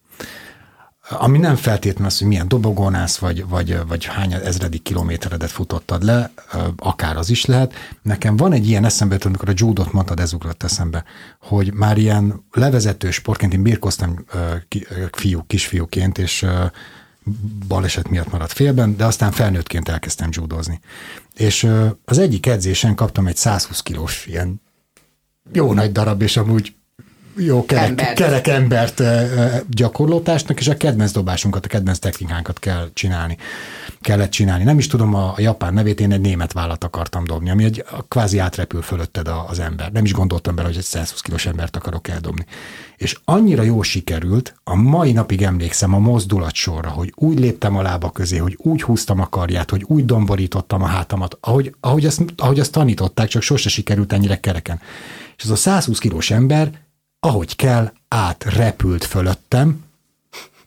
[1.10, 6.32] Ami nem feltétlenül az, hogy milyen dobogónász, vagy, vagy, vagy hány ezredik kilométeredet futottad le,
[6.78, 7.74] akár az is lehet.
[8.02, 11.04] Nekem van egy ilyen eszembe, amikor a judot mondtad, ez ugrott eszembe,
[11.40, 14.26] hogy már ilyen levezető sportként, én birkoztam
[15.12, 16.46] fiú, kisfiúként, és
[17.68, 20.80] baleset miatt maradt félben, de aztán felnőttként elkezdtem judozni.
[21.34, 21.70] És
[22.06, 24.62] az egyik edzésen kaptam egy 120 kilós ilyen
[25.54, 26.76] jó nagy darab, és amúgy
[27.38, 28.14] jó kerek, embert.
[28.14, 29.04] kerek embert
[29.70, 33.38] gyakorlótásnak, és a kedvenc dobásunkat, a kedvenc technikánkat kell csinálni.
[34.02, 34.64] Kellett csinálni.
[34.64, 37.86] Nem is tudom a, a japán nevét, én egy német vállat akartam dobni, ami egy
[38.08, 39.92] kvázi átrepül fölötted az ember.
[39.92, 42.46] Nem is gondoltam bele, hogy egy 120 kilós embert akarok eldobni.
[42.98, 47.82] És annyira jó sikerült, a mai napig emlékszem a mozdulat sorra, hogy úgy léptem a
[47.82, 52.22] lába közé, hogy úgy húztam a karját, hogy úgy domborítottam a hátamat, ahogy, ahogy, ezt,
[52.38, 54.80] ahogy ezt tanították, csak sose sikerült ennyire kereken.
[55.38, 56.72] És ez a 120 kilós ember
[57.26, 59.84] ahogy kell, átrepült fölöttem,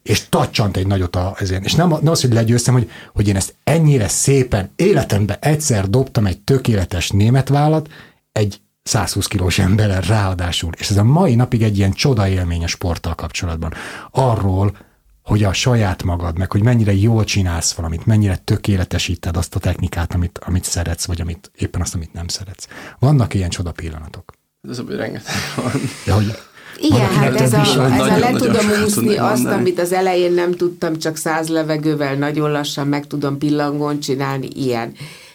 [0.02, 1.64] és tacsant egy nagyot a, ezért.
[1.64, 6.26] És nem, nem az, hogy legyőztem, hogy, hogy én ezt ennyire szépen életemben egyszer dobtam
[6.26, 7.88] egy tökéletes német vállat,
[8.32, 10.72] egy 120 kilós emberrel ráadásul.
[10.78, 13.72] És ez a mai napig egy ilyen csoda élmény a sporttal kapcsolatban.
[14.10, 14.76] Arról,
[15.22, 20.14] hogy a saját magad, meg hogy mennyire jól csinálsz valamit, mennyire tökéletesíted azt a technikát,
[20.14, 22.68] amit, amit szeretsz, vagy amit éppen azt, amit nem szeretsz.
[22.98, 24.32] Vannak ilyen csoda pillanatok.
[24.68, 25.72] Ez rengeteg van.
[26.06, 26.34] Ja, hogy
[26.78, 27.60] igen, hát ez a,
[27.92, 32.50] ez a le tudom úszni azt, amit az elején nem tudtam, csak száz levegővel nagyon
[32.50, 34.92] lassan meg tudom pillangón csinálni, ilyen.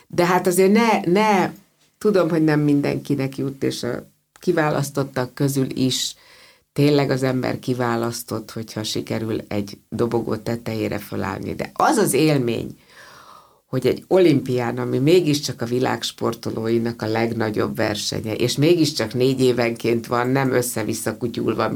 [0.07, 1.49] De hát azért ne, ne,
[1.97, 6.15] tudom, hogy nem mindenkinek jut, és a kiválasztottak közül is
[6.73, 11.55] tényleg az ember kiválasztott, hogyha sikerül egy dobogó tetejére fölállni.
[11.55, 12.77] De az az élmény,
[13.73, 20.07] hogy egy olimpián, ami mégiscsak a világ sportolóinak a legnagyobb versenye, és mégiscsak négy évenként
[20.07, 21.71] van, nem össze-vissza kutyulva,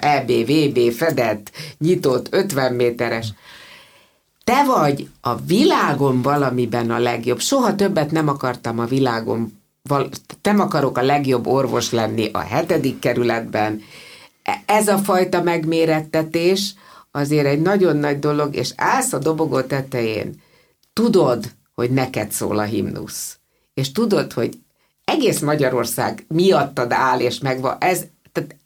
[0.00, 3.32] EB, VB, fedett, nyitott, 50 méteres.
[4.44, 7.40] Te vagy a világon valamiben a legjobb.
[7.40, 9.60] Soha többet nem akartam a világon,
[10.42, 13.80] nem akarok a legjobb orvos lenni a hetedik kerületben.
[14.42, 16.74] E, ez a fajta megmérettetés
[17.10, 20.46] azért egy nagyon nagy dolog, és állsz a dobogó tetején,
[20.98, 23.38] tudod, hogy neked szól a himnusz,
[23.74, 24.58] és tudod, hogy
[25.04, 28.56] egész Magyarország miattad áll, és megvan, ez, tehát,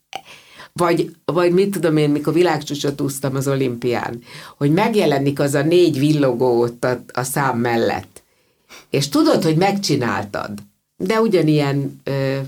[0.72, 4.22] vagy, vagy mit tudom én, mikor világcsúcsot úsztam az olimpián,
[4.56, 8.22] hogy megjelenik az a négy villogó ott a, a szám mellett,
[8.90, 10.52] és tudod, hogy megcsináltad,
[10.96, 12.38] de ugyanilyen ö,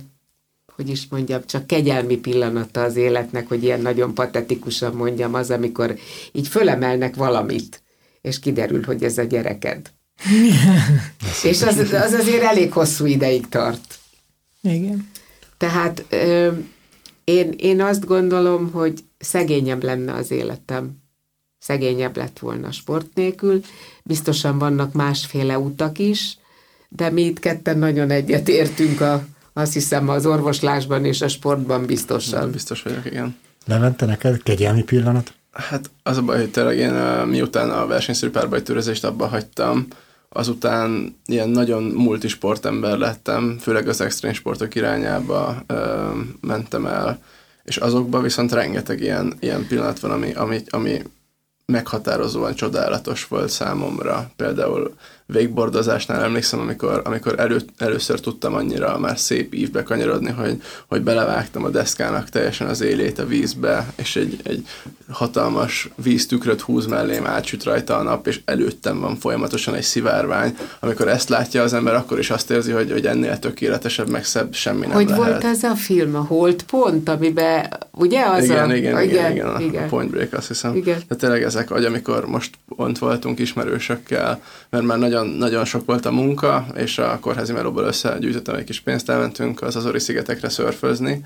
[0.76, 5.98] hogy is mondjam, csak kegyelmi pillanata az életnek, hogy ilyen nagyon patetikusan mondjam, az, amikor
[6.32, 7.82] így fölemelnek valamit,
[8.24, 9.92] és kiderül, hogy ez a gyereked.
[11.50, 13.98] és az, az azért elég hosszú ideig tart.
[14.60, 15.10] Igen.
[15.56, 16.52] Tehát ö,
[17.24, 21.02] én, én azt gondolom, hogy szegényebb lenne az életem.
[21.58, 23.60] Szegényebb lett volna sport nélkül.
[24.02, 26.38] Biztosan vannak másféle utak is,
[26.88, 31.86] de mi itt ketten nagyon egyet értünk a, azt hiszem az orvoslásban és a sportban
[31.86, 32.50] biztosan.
[32.50, 33.36] Biztos vagyok, igen.
[33.64, 35.34] Levente neked kegyelmi pillanat?
[35.54, 36.92] Hát az a baj, hogy tényleg én
[37.26, 39.86] miután a versenyszerű párbajtőrözést abba hagytam,
[40.28, 46.08] azután ilyen nagyon multisportember lettem, főleg az extrém sportok irányába ö,
[46.40, 47.18] mentem el,
[47.64, 51.02] és azokban viszont rengeteg ilyen, ilyen pillanat van, ami, ami, ami
[51.66, 54.30] meghatározóan csodálatos volt számomra.
[54.36, 54.94] Például
[55.26, 61.64] végbordozásnál emlékszem, amikor, amikor elő, először tudtam annyira már szép ívbe kanyarodni, hogy, hogy belevágtam
[61.64, 64.66] a deszkának teljesen az élét a vízbe, és egy, egy
[65.10, 70.56] hatalmas víztükröt húz mellém, átsüt rajta a nap, és előttem van folyamatosan egy szivárvány.
[70.80, 74.54] Amikor ezt látja az ember, akkor is azt érzi, hogy, hogy ennél tökéletesebb, meg szebb
[74.54, 75.24] semmi nem Hogy lehet.
[75.24, 78.74] volt ez a film, a Hold Pont, amiben, ugye az igen, a...
[78.74, 80.76] Igen, igen, igen, igen, a Point Break, azt hiszem.
[80.76, 81.02] Igen.
[81.08, 86.06] De tényleg ezek, hogy amikor most pont voltunk ismerősökkel, mert már nagyon, nagyon sok volt
[86.06, 91.24] a munka, és a kórházi melóból összegyűjtöttem egy kis pénzt, elmentünk az Azori szigetekre szörfözni,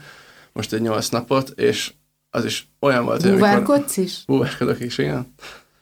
[0.52, 1.92] most egy nyolc napot, és
[2.30, 4.22] az is olyan volt, hogy Búvárkodsz is?
[4.26, 5.34] Búvárkodok is, igen.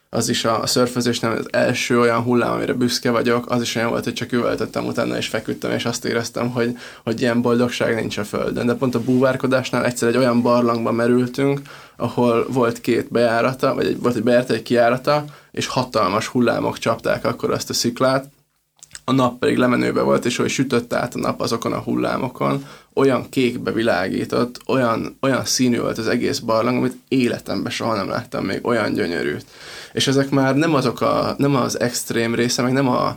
[0.09, 3.89] Az is a, a szörfözésnél az első olyan hullám, amire büszke vagyok, az is olyan
[3.89, 8.17] volt, hogy csak üvöltöttem utána, és feküdtem, és azt éreztem, hogy, hogy ilyen boldogság nincs
[8.17, 8.65] a földön.
[8.65, 11.61] De pont a búvárkodásnál egyszer egy olyan barlangba merültünk,
[11.97, 17.25] ahol volt két bejárata, vagy egy, volt egy bejárata, egy kijárata, és hatalmas hullámok csapták
[17.25, 18.29] akkor azt a sziklát,
[19.09, 23.29] a nap pedig lemenőbe volt, és hogy sütött át a nap azokon a hullámokon, olyan
[23.29, 28.65] kékbe világított, olyan, olyan színű volt az egész barlang, amit életemben soha nem láttam még
[28.65, 29.45] olyan gyönyörűt.
[29.93, 33.15] És ezek már nem azok a, nem az extrém része, meg nem a,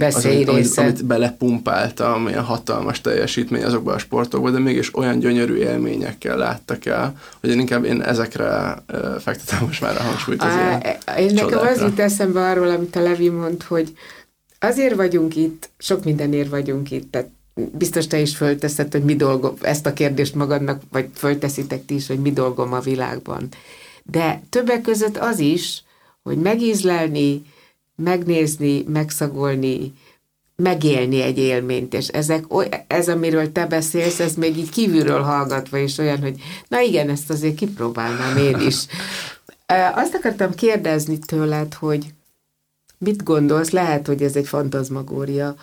[0.00, 6.36] az, amit, amit, belepumpáltam, ilyen hatalmas teljesítmény azokban a sportokban, de mégis olyan gyönyörű élményekkel
[6.36, 8.82] láttak el, hogy én inkább én ezekre
[9.18, 10.82] fektetem most már a hangsúlyt az ilyen
[11.18, 13.92] Én nekem az jut eszembe arról, amit a Levi mond, hogy
[14.58, 19.54] azért vagyunk itt, sok mindenért vagyunk itt, tehát biztos te is fölteszed, hogy mi dolgom,
[19.60, 23.48] ezt a kérdést magadnak, vagy fölteszitek ti is, hogy mi dolgom a világban.
[24.02, 25.82] De többek között az is,
[26.22, 27.42] hogy megízlelni,
[27.96, 29.92] megnézni, megszagolni,
[30.56, 32.44] megélni egy élményt, és ezek,
[32.86, 37.30] ez, amiről te beszélsz, ez még így kívülről hallgatva is olyan, hogy na igen, ezt
[37.30, 38.76] azért kipróbálnám én is.
[39.94, 42.06] Azt akartam kérdezni tőled, hogy
[42.98, 45.54] mit gondolsz, lehet, hogy ez egy fantazmagória,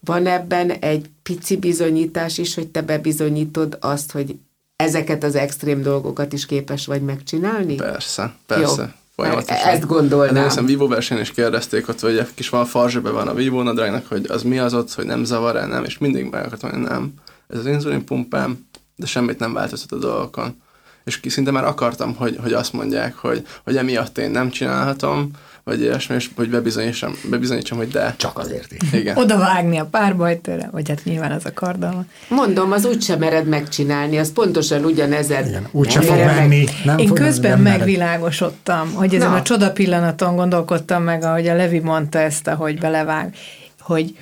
[0.00, 4.36] van ebben egy pici bizonyítás is, hogy te bebizonyítod azt, hogy
[4.76, 7.74] ezeket az extrém dolgokat is képes vagy megcsinálni?
[7.74, 8.82] Persze, persze.
[8.82, 8.88] Jó.
[9.16, 9.68] Folyamatosan.
[9.68, 10.34] Ezt gondolnám.
[10.34, 13.62] Hát hiszem, Vivo versenyen is kérdezték ott, hogy egy kis van farzsebe van a Vivo
[13.62, 16.78] nadrágnak, hogy az mi az ott, hogy nem zavar-e, nem, és mindig meg akartam, hogy
[16.78, 17.12] nem.
[17.48, 20.62] Ez az inzulin pumpám, de semmit nem változtat a dolgokon.
[21.04, 25.30] És szinte már akartam, hogy, hogy azt mondják, hogy, hogy emiatt én nem csinálhatom,
[25.64, 28.14] vagy ilyesmi, és hogy bebizonyítsam, bebizonyítsam, hogy de.
[28.16, 28.66] Csak azért.
[28.92, 29.16] Igen.
[29.16, 32.04] Oda vágni a párbajtőre, vagy hát nyilván az a kardalma.
[32.28, 35.46] Mondom, az úgysem mered megcsinálni, az pontosan ugyanezed.
[35.46, 36.64] Igen, úgysem fog menni.
[36.84, 39.36] Nem Én fog, közben nem megvilágosodtam, hogy ezen Na.
[39.36, 43.34] a csoda pillanaton gondolkodtam meg, ahogy a Levi mondta ezt, ahogy belevág,
[43.80, 44.16] hogy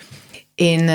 [0.55, 0.91] én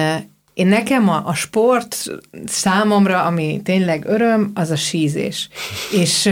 [0.54, 2.06] én nekem a, a sport
[2.46, 5.50] számomra, ami tényleg öröm, az a sízés.
[5.92, 6.30] És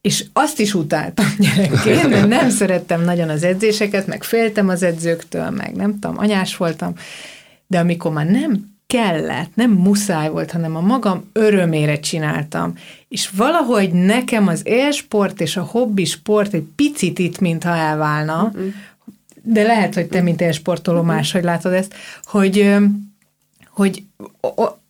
[0.00, 5.50] és azt is utáltam gyerekként, mert nem szerettem nagyon az edzéseket, meg féltem az edzőktől,
[5.50, 6.94] meg nem tudom, anyás voltam,
[7.66, 12.74] de amikor már nem kellett, nem muszáj volt, hanem a magam örömére csináltam.
[13.08, 18.52] És valahogy nekem az élsport és a hobbi sport egy picit itt, mintha elválna,
[19.42, 22.76] de lehet, hogy te, mint élsportoló, máshogy látod ezt, hogy,
[23.70, 24.02] hogy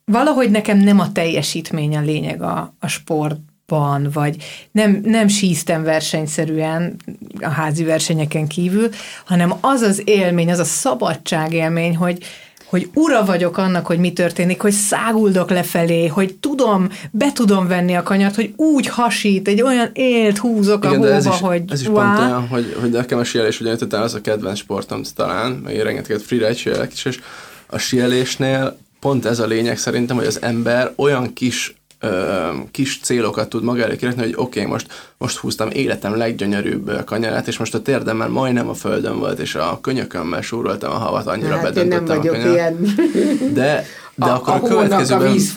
[0.05, 3.39] valahogy nekem nem a teljesítmény a lényeg a, a sport,
[3.71, 4.37] van, vagy
[4.73, 6.97] nem, nem síztem versenyszerűen
[7.41, 8.89] a házi versenyeken kívül,
[9.25, 12.19] hanem az az élmény, az a szabadság élmény, hogy,
[12.65, 17.95] hogy ura vagyok annak, hogy mi történik, hogy száguldok lefelé, hogy tudom, be tudom venni
[17.95, 21.63] a kanyart, hogy úgy hasít, egy olyan élt húzok Igen, a hóba, ez is, hogy
[21.69, 21.97] Ez is wow.
[21.97, 25.83] pont olyan, hogy, hogy nekem a sielés ugye az a kedvenc sportom talán, meg én
[25.83, 27.19] rengeteget freeride sielek is, és
[27.67, 33.49] a sielésnél pont ez a lényeg szerintem, hogy az ember olyan kis ö, kis célokat
[33.49, 37.75] tud maga elé kirakni, hogy oké, okay, most, most húztam életem leggyönyörűbb kanyarát, és most
[37.75, 41.63] a térdem már majdnem a földön volt, és a könyökömmel súroltam a havat, annyira hát
[41.63, 42.95] bedöntöttem én nem vagyok a Ilyen.
[43.53, 43.85] De,
[44.15, 45.53] de a, akkor a, a következőben a víz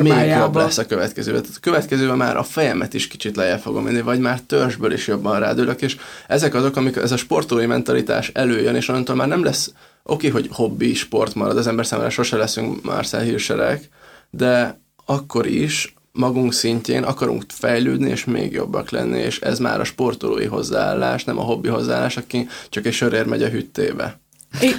[0.00, 1.40] még jobb lesz a következőben.
[1.40, 5.06] Tehát a következőben már a fejemet is kicsit lejjebb fogom menni, vagy már törzsből is
[5.06, 5.96] jobban rádülök, és
[6.28, 9.72] ezek azok, amikor ez a sportolói mentalitás előjön, és onnantól már nem lesz
[10.02, 13.88] oké, okay, hogy hobbi sport marad, az ember számára sose leszünk Marcel hírserek,
[14.30, 19.84] de akkor is magunk szintjén akarunk fejlődni, és még jobbak lenni, és ez már a
[19.84, 24.20] sportolói hozzáállás, nem a hobbi hozzáállás, aki csak egy sörér megy a hüttébe.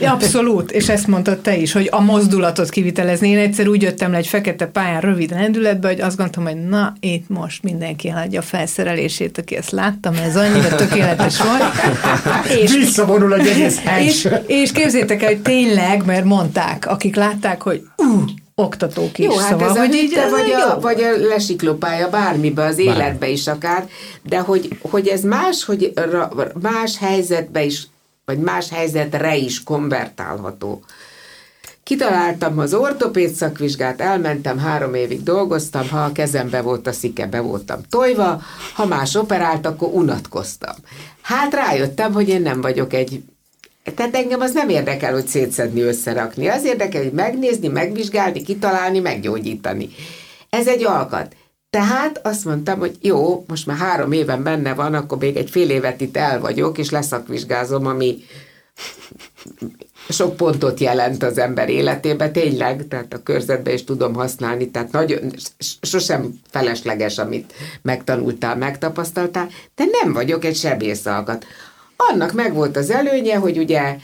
[0.02, 3.28] Abszolút, és ezt mondtad te is, hogy a mozdulatot kivitelezni.
[3.28, 6.94] Én egyszer úgy jöttem le egy fekete pályán rövid lendületbe, hogy azt gondoltam, hogy na,
[7.00, 11.64] itt most mindenki hagyja a felszerelését, aki ezt láttam, ez annyira tökéletes volt.
[12.62, 17.82] És, Visszavonul egy egész és, és képzétek el, hogy tényleg, mert mondták, akik látták, hogy
[17.98, 19.26] uh, oktatók is.
[19.26, 22.86] Jó, hát szóval, ez hogy a így, vagy, a, vagy a lesiklópálya bármibe, az Bár.
[22.86, 23.88] életbe is akár,
[24.24, 25.94] de hogy, hogy ez más, hogy
[26.62, 27.88] más helyzetbe is,
[28.26, 30.84] vagy más helyzetre is konvertálható.
[31.84, 37.40] Kitaláltam az ortopéd szakvizsgát, elmentem, három évig dolgoztam, ha a kezembe volt a szike, be
[37.40, 38.42] voltam tojva,
[38.74, 40.76] ha más operált, akkor unatkoztam.
[41.22, 43.24] Hát rájöttem, hogy én nem vagyok egy
[43.96, 46.48] tehát engem az nem érdekel, hogy szétszedni, összerakni.
[46.48, 49.90] Az érdekel, hogy megnézni, megvizsgálni, kitalálni, meggyógyítani.
[50.50, 51.36] Ez egy alkat.
[51.70, 55.70] Tehát azt mondtam, hogy jó, most már három éven benne van, akkor még egy fél
[55.70, 58.18] évet itt el vagyok, és leszakvizsgázom, ami
[60.10, 65.34] sok pontot jelent az ember életébe, tényleg, tehát a körzetbe is tudom használni, tehát nagyon,
[65.82, 71.46] sosem felesleges, amit megtanultál, megtapasztaltál, de nem vagyok egy sebészalkat.
[71.96, 73.98] Annak megvolt az előnye, hogy ugye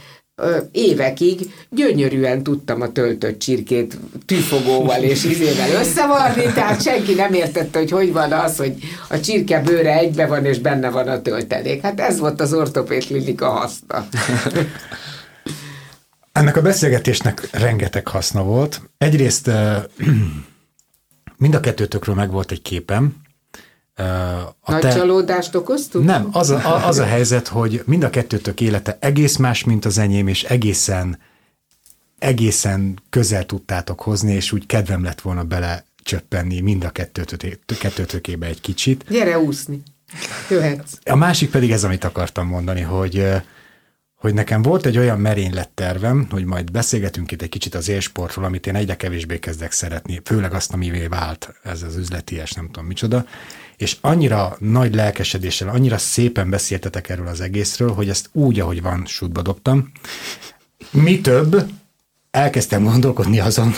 [0.72, 7.92] évekig gyönyörűen tudtam a töltött csirkét tűfogóval és izével összevarni, tehát senki nem értette, hogy
[7.92, 8.74] hogy van az, hogy
[9.10, 11.82] a csirke bőre egybe van, és benne van a töltelék.
[11.82, 14.08] Hát ez volt az ortopét Lilika haszna.
[16.32, 18.82] Ennek a beszélgetésnek rengeteg haszna volt.
[18.98, 19.52] Egyrészt
[21.38, 23.16] mind a kettőtökről meg volt egy képem,
[24.62, 24.94] a Nagy te...
[24.94, 26.06] csalódást okoztunk?
[26.06, 29.98] Nem, az a, az a helyzet, hogy mind a kettőtök élete egész más, mint az
[29.98, 31.20] enyém, és egészen,
[32.20, 36.90] egészen közel tudtátok hozni, és úgy kedvem lett volna bele csöppenni mind a
[37.80, 39.06] kettőtökébe egy kicsit.
[39.10, 39.82] Gyere úszni,
[40.50, 40.92] jöhetsz.
[41.06, 43.42] A másik pedig ez, amit akartam mondani, hogy
[44.20, 48.46] hogy nekem volt egy olyan merénylet tervem, hogy majd beszélgetünk itt egy kicsit az élsportról,
[48.46, 52.86] amit én egyre kevésbé kezdek szeretni, főleg azt, amivé vált ez az üzleties, nem tudom
[52.86, 53.26] micsoda,
[53.80, 59.06] és annyira nagy lelkesedéssel, annyira szépen beszéltetek erről az egészről, hogy ezt úgy, ahogy van,
[59.06, 59.92] sútba dobtam.
[60.92, 61.66] Mi több,
[62.32, 63.74] elkezdtem gondolkodni azon,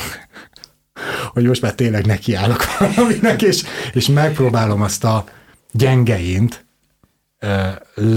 [1.33, 5.25] hogy most már tényleg nekiállok valaminek, és, és megpróbálom azt a
[5.71, 6.65] gyengeint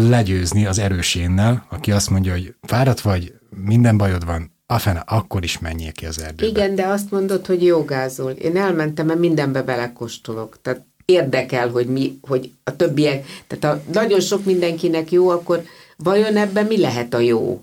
[0.09, 5.59] legyőzni az erősénnel, aki azt mondja, hogy fáradt vagy, minden bajod van, afene, akkor is
[5.59, 6.51] menjél ki az erdőbe.
[6.51, 8.31] Igen, de azt mondod, hogy jogázol.
[8.31, 10.61] Én elmentem, mert mindenbe belekostolok.
[10.63, 15.63] Tehát érdekel, hogy mi, hogy a többiek, tehát ha nagyon sok mindenkinek jó, akkor
[15.97, 17.63] vajon ebben mi lehet a jó?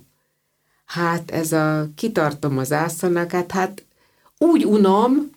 [0.85, 3.85] Hát ez a kitartom az ászanakát, hát
[4.37, 5.31] úgy unom,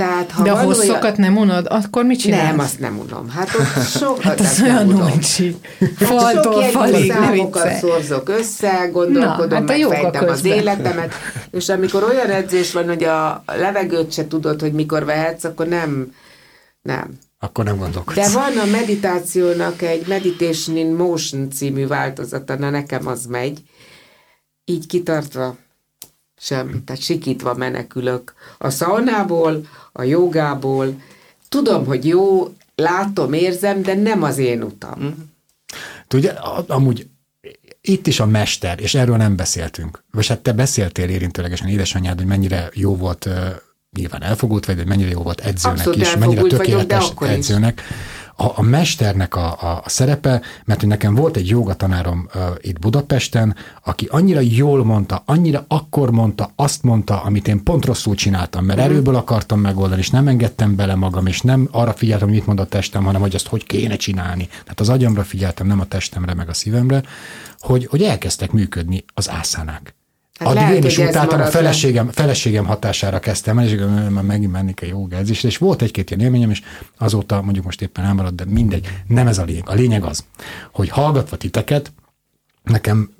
[0.00, 1.14] tehát, ha De a hosszokat olyan...
[1.16, 2.48] nem unod, akkor mit csinálsz?
[2.50, 3.28] Nem, azt nem unom.
[3.28, 5.56] Hát ott sokat hát az olyan uncsi.
[5.96, 7.12] Faltól hát falig,
[7.52, 11.12] ne szorzok össze, gondolkodom, Na, hát megfejtem az életemet,
[11.50, 16.14] és amikor olyan edzés van, hogy a levegőt se tudod, hogy mikor vehetsz, akkor nem,
[16.82, 17.18] nem.
[17.42, 18.16] Akkor nem gondolkodsz.
[18.16, 23.62] De van a meditációnak egy Meditation in Motion című változata, na nekem az megy,
[24.64, 25.56] így kitartva
[26.36, 31.00] semmi, tehát sikítva menekülök a szaunából, a jogából.
[31.48, 35.30] Tudom, hogy jó, látom, érzem, de nem az én utam.
[36.08, 37.06] Tudja, amúgy
[37.80, 40.04] itt is a mester, és erről nem beszéltünk.
[40.10, 43.28] Vagy hát te beszéltél érintőlegesen édesanyád, hogy mennyire jó volt
[43.96, 47.82] nyilván elfogult vagy, de mennyire jó volt edzőnek Abszolút is, mennyire tökéletes vagyok, edzőnek.
[48.36, 52.78] A, a mesternek a, a, a szerepe, mert hogy nekem volt egy jogatanárom uh, itt
[52.78, 58.64] Budapesten, aki annyira jól mondta, annyira akkor mondta, azt mondta, amit én pont rosszul csináltam,
[58.64, 58.82] mert mm.
[58.82, 62.60] erőből akartam megoldani, és nem engedtem bele magam, és nem arra figyeltem, hogy mit mond
[62.60, 64.46] a testem, hanem hogy azt hogy kéne csinálni.
[64.46, 67.02] Tehát az agyamra figyeltem, nem a testemre, meg a szívemre,
[67.58, 69.94] hogy, hogy elkezdtek működni az ászánák.
[70.40, 73.80] Hát Addig lehet, én is utáltam, a feleségem, feleségem hatására kezdtem el, és
[74.10, 76.62] már megint menni a jó edzésre, és volt egy-két ilyen élményem, és
[76.98, 79.68] azóta mondjuk most éppen elmaradt, de mindegy, nem ez a lényeg.
[79.68, 80.24] A lényeg az,
[80.72, 81.92] hogy hallgatva titeket,
[82.62, 83.10] nekem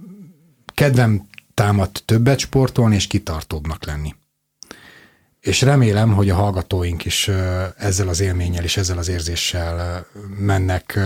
[0.75, 4.15] kedvem támadt többet sportolni, és kitartóbbnak lenni.
[5.41, 7.31] És remélem, hogy a hallgatóink is
[7.77, 10.07] ezzel az élménnyel és ezzel az érzéssel
[10.39, 10.99] mennek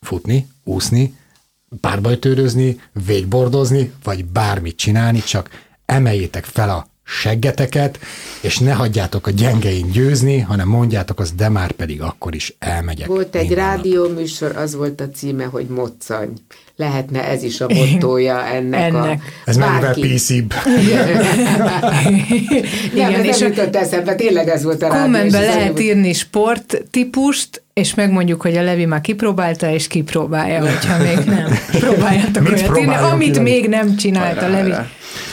[0.00, 1.18] futni, úszni,
[1.80, 5.50] párbajtőrözni, végbordozni, vagy bármit csinálni, csak
[5.86, 7.98] emeljétek fel a seggeteket,
[8.40, 13.06] és ne hagyjátok a gyengein győzni, hanem mondjátok azt, de már pedig akkor is elmegyek.
[13.06, 16.32] Volt egy rádióműsor, az volt a címe, hogy Moccany.
[16.76, 19.22] Lehetne ez is a mottója ennek, ennek.
[19.44, 19.50] a...
[19.50, 20.54] Ez mennyivel píszibb.
[22.92, 25.02] Igen, nem, és nem jutott eszembe, tényleg ez volt a rádió.
[25.02, 31.18] Kommentben lehet írni sporttípust, és megmondjuk, hogy a Levi már kipróbálta, és kipróbálja, hogyha még
[31.26, 31.58] nem.
[31.70, 34.72] Próbáljátok olyat írni, amit még nem csinált a Levi.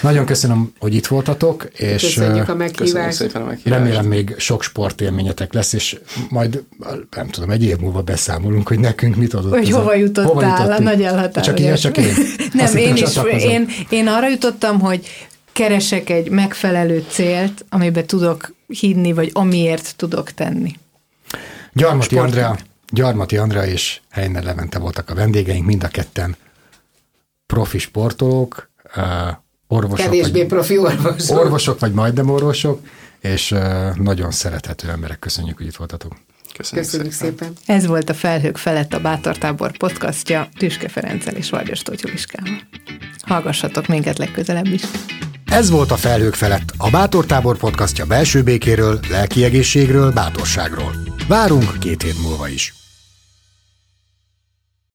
[0.01, 3.17] Nagyon köszönöm, hogy itt voltatok, és Köszönjük a meghívást.
[3.17, 3.84] szépen a meghívást.
[3.84, 5.99] Remélem még sok sportélményetek lesz, és
[6.30, 6.63] majd
[7.15, 9.51] nem tudom, egy év múlva beszámolunk, hogy nekünk mit adott.
[9.51, 11.45] Hogy hova jutottál hova a nagy elhatározás.
[11.45, 12.13] Csak ilyen, csak én.
[12.53, 13.15] nem, én is.
[13.39, 20.32] Én, én arra jutottam, hogy keresek egy megfelelő célt, amiben tudok hinni, vagy amiért tudok
[20.32, 20.75] tenni.
[21.73, 22.57] Gyarmati Andrea,
[22.89, 26.36] Gyarmati Andrea és Heiner Levente voltak a vendégeink, mind a ketten
[27.45, 28.69] profi sportolók,
[29.68, 30.05] orvosok.
[30.05, 31.39] Kevésbé vagy, profi orvosok.
[31.39, 32.80] Orvosok, vagy majdnem orvosok,
[33.20, 33.55] és
[33.95, 35.20] nagyon szerethető emberek.
[35.20, 36.15] Köszönjük, hogy itt voltatok.
[36.57, 37.38] Köszönjük, Köszönjük szépen.
[37.38, 37.76] szépen.
[37.76, 42.59] Ez volt a Felhők felett a Bátortábor podcastja Tüske Ferenccel és Vargyas Tótyuliskával.
[43.26, 44.82] Hallgassatok minket legközelebb is.
[45.45, 50.95] Ez volt a Felhők felett, a Bátortábor podcastja belső békéről, lelki egészségről, bátorságról.
[51.28, 52.74] Várunk két hét múlva is.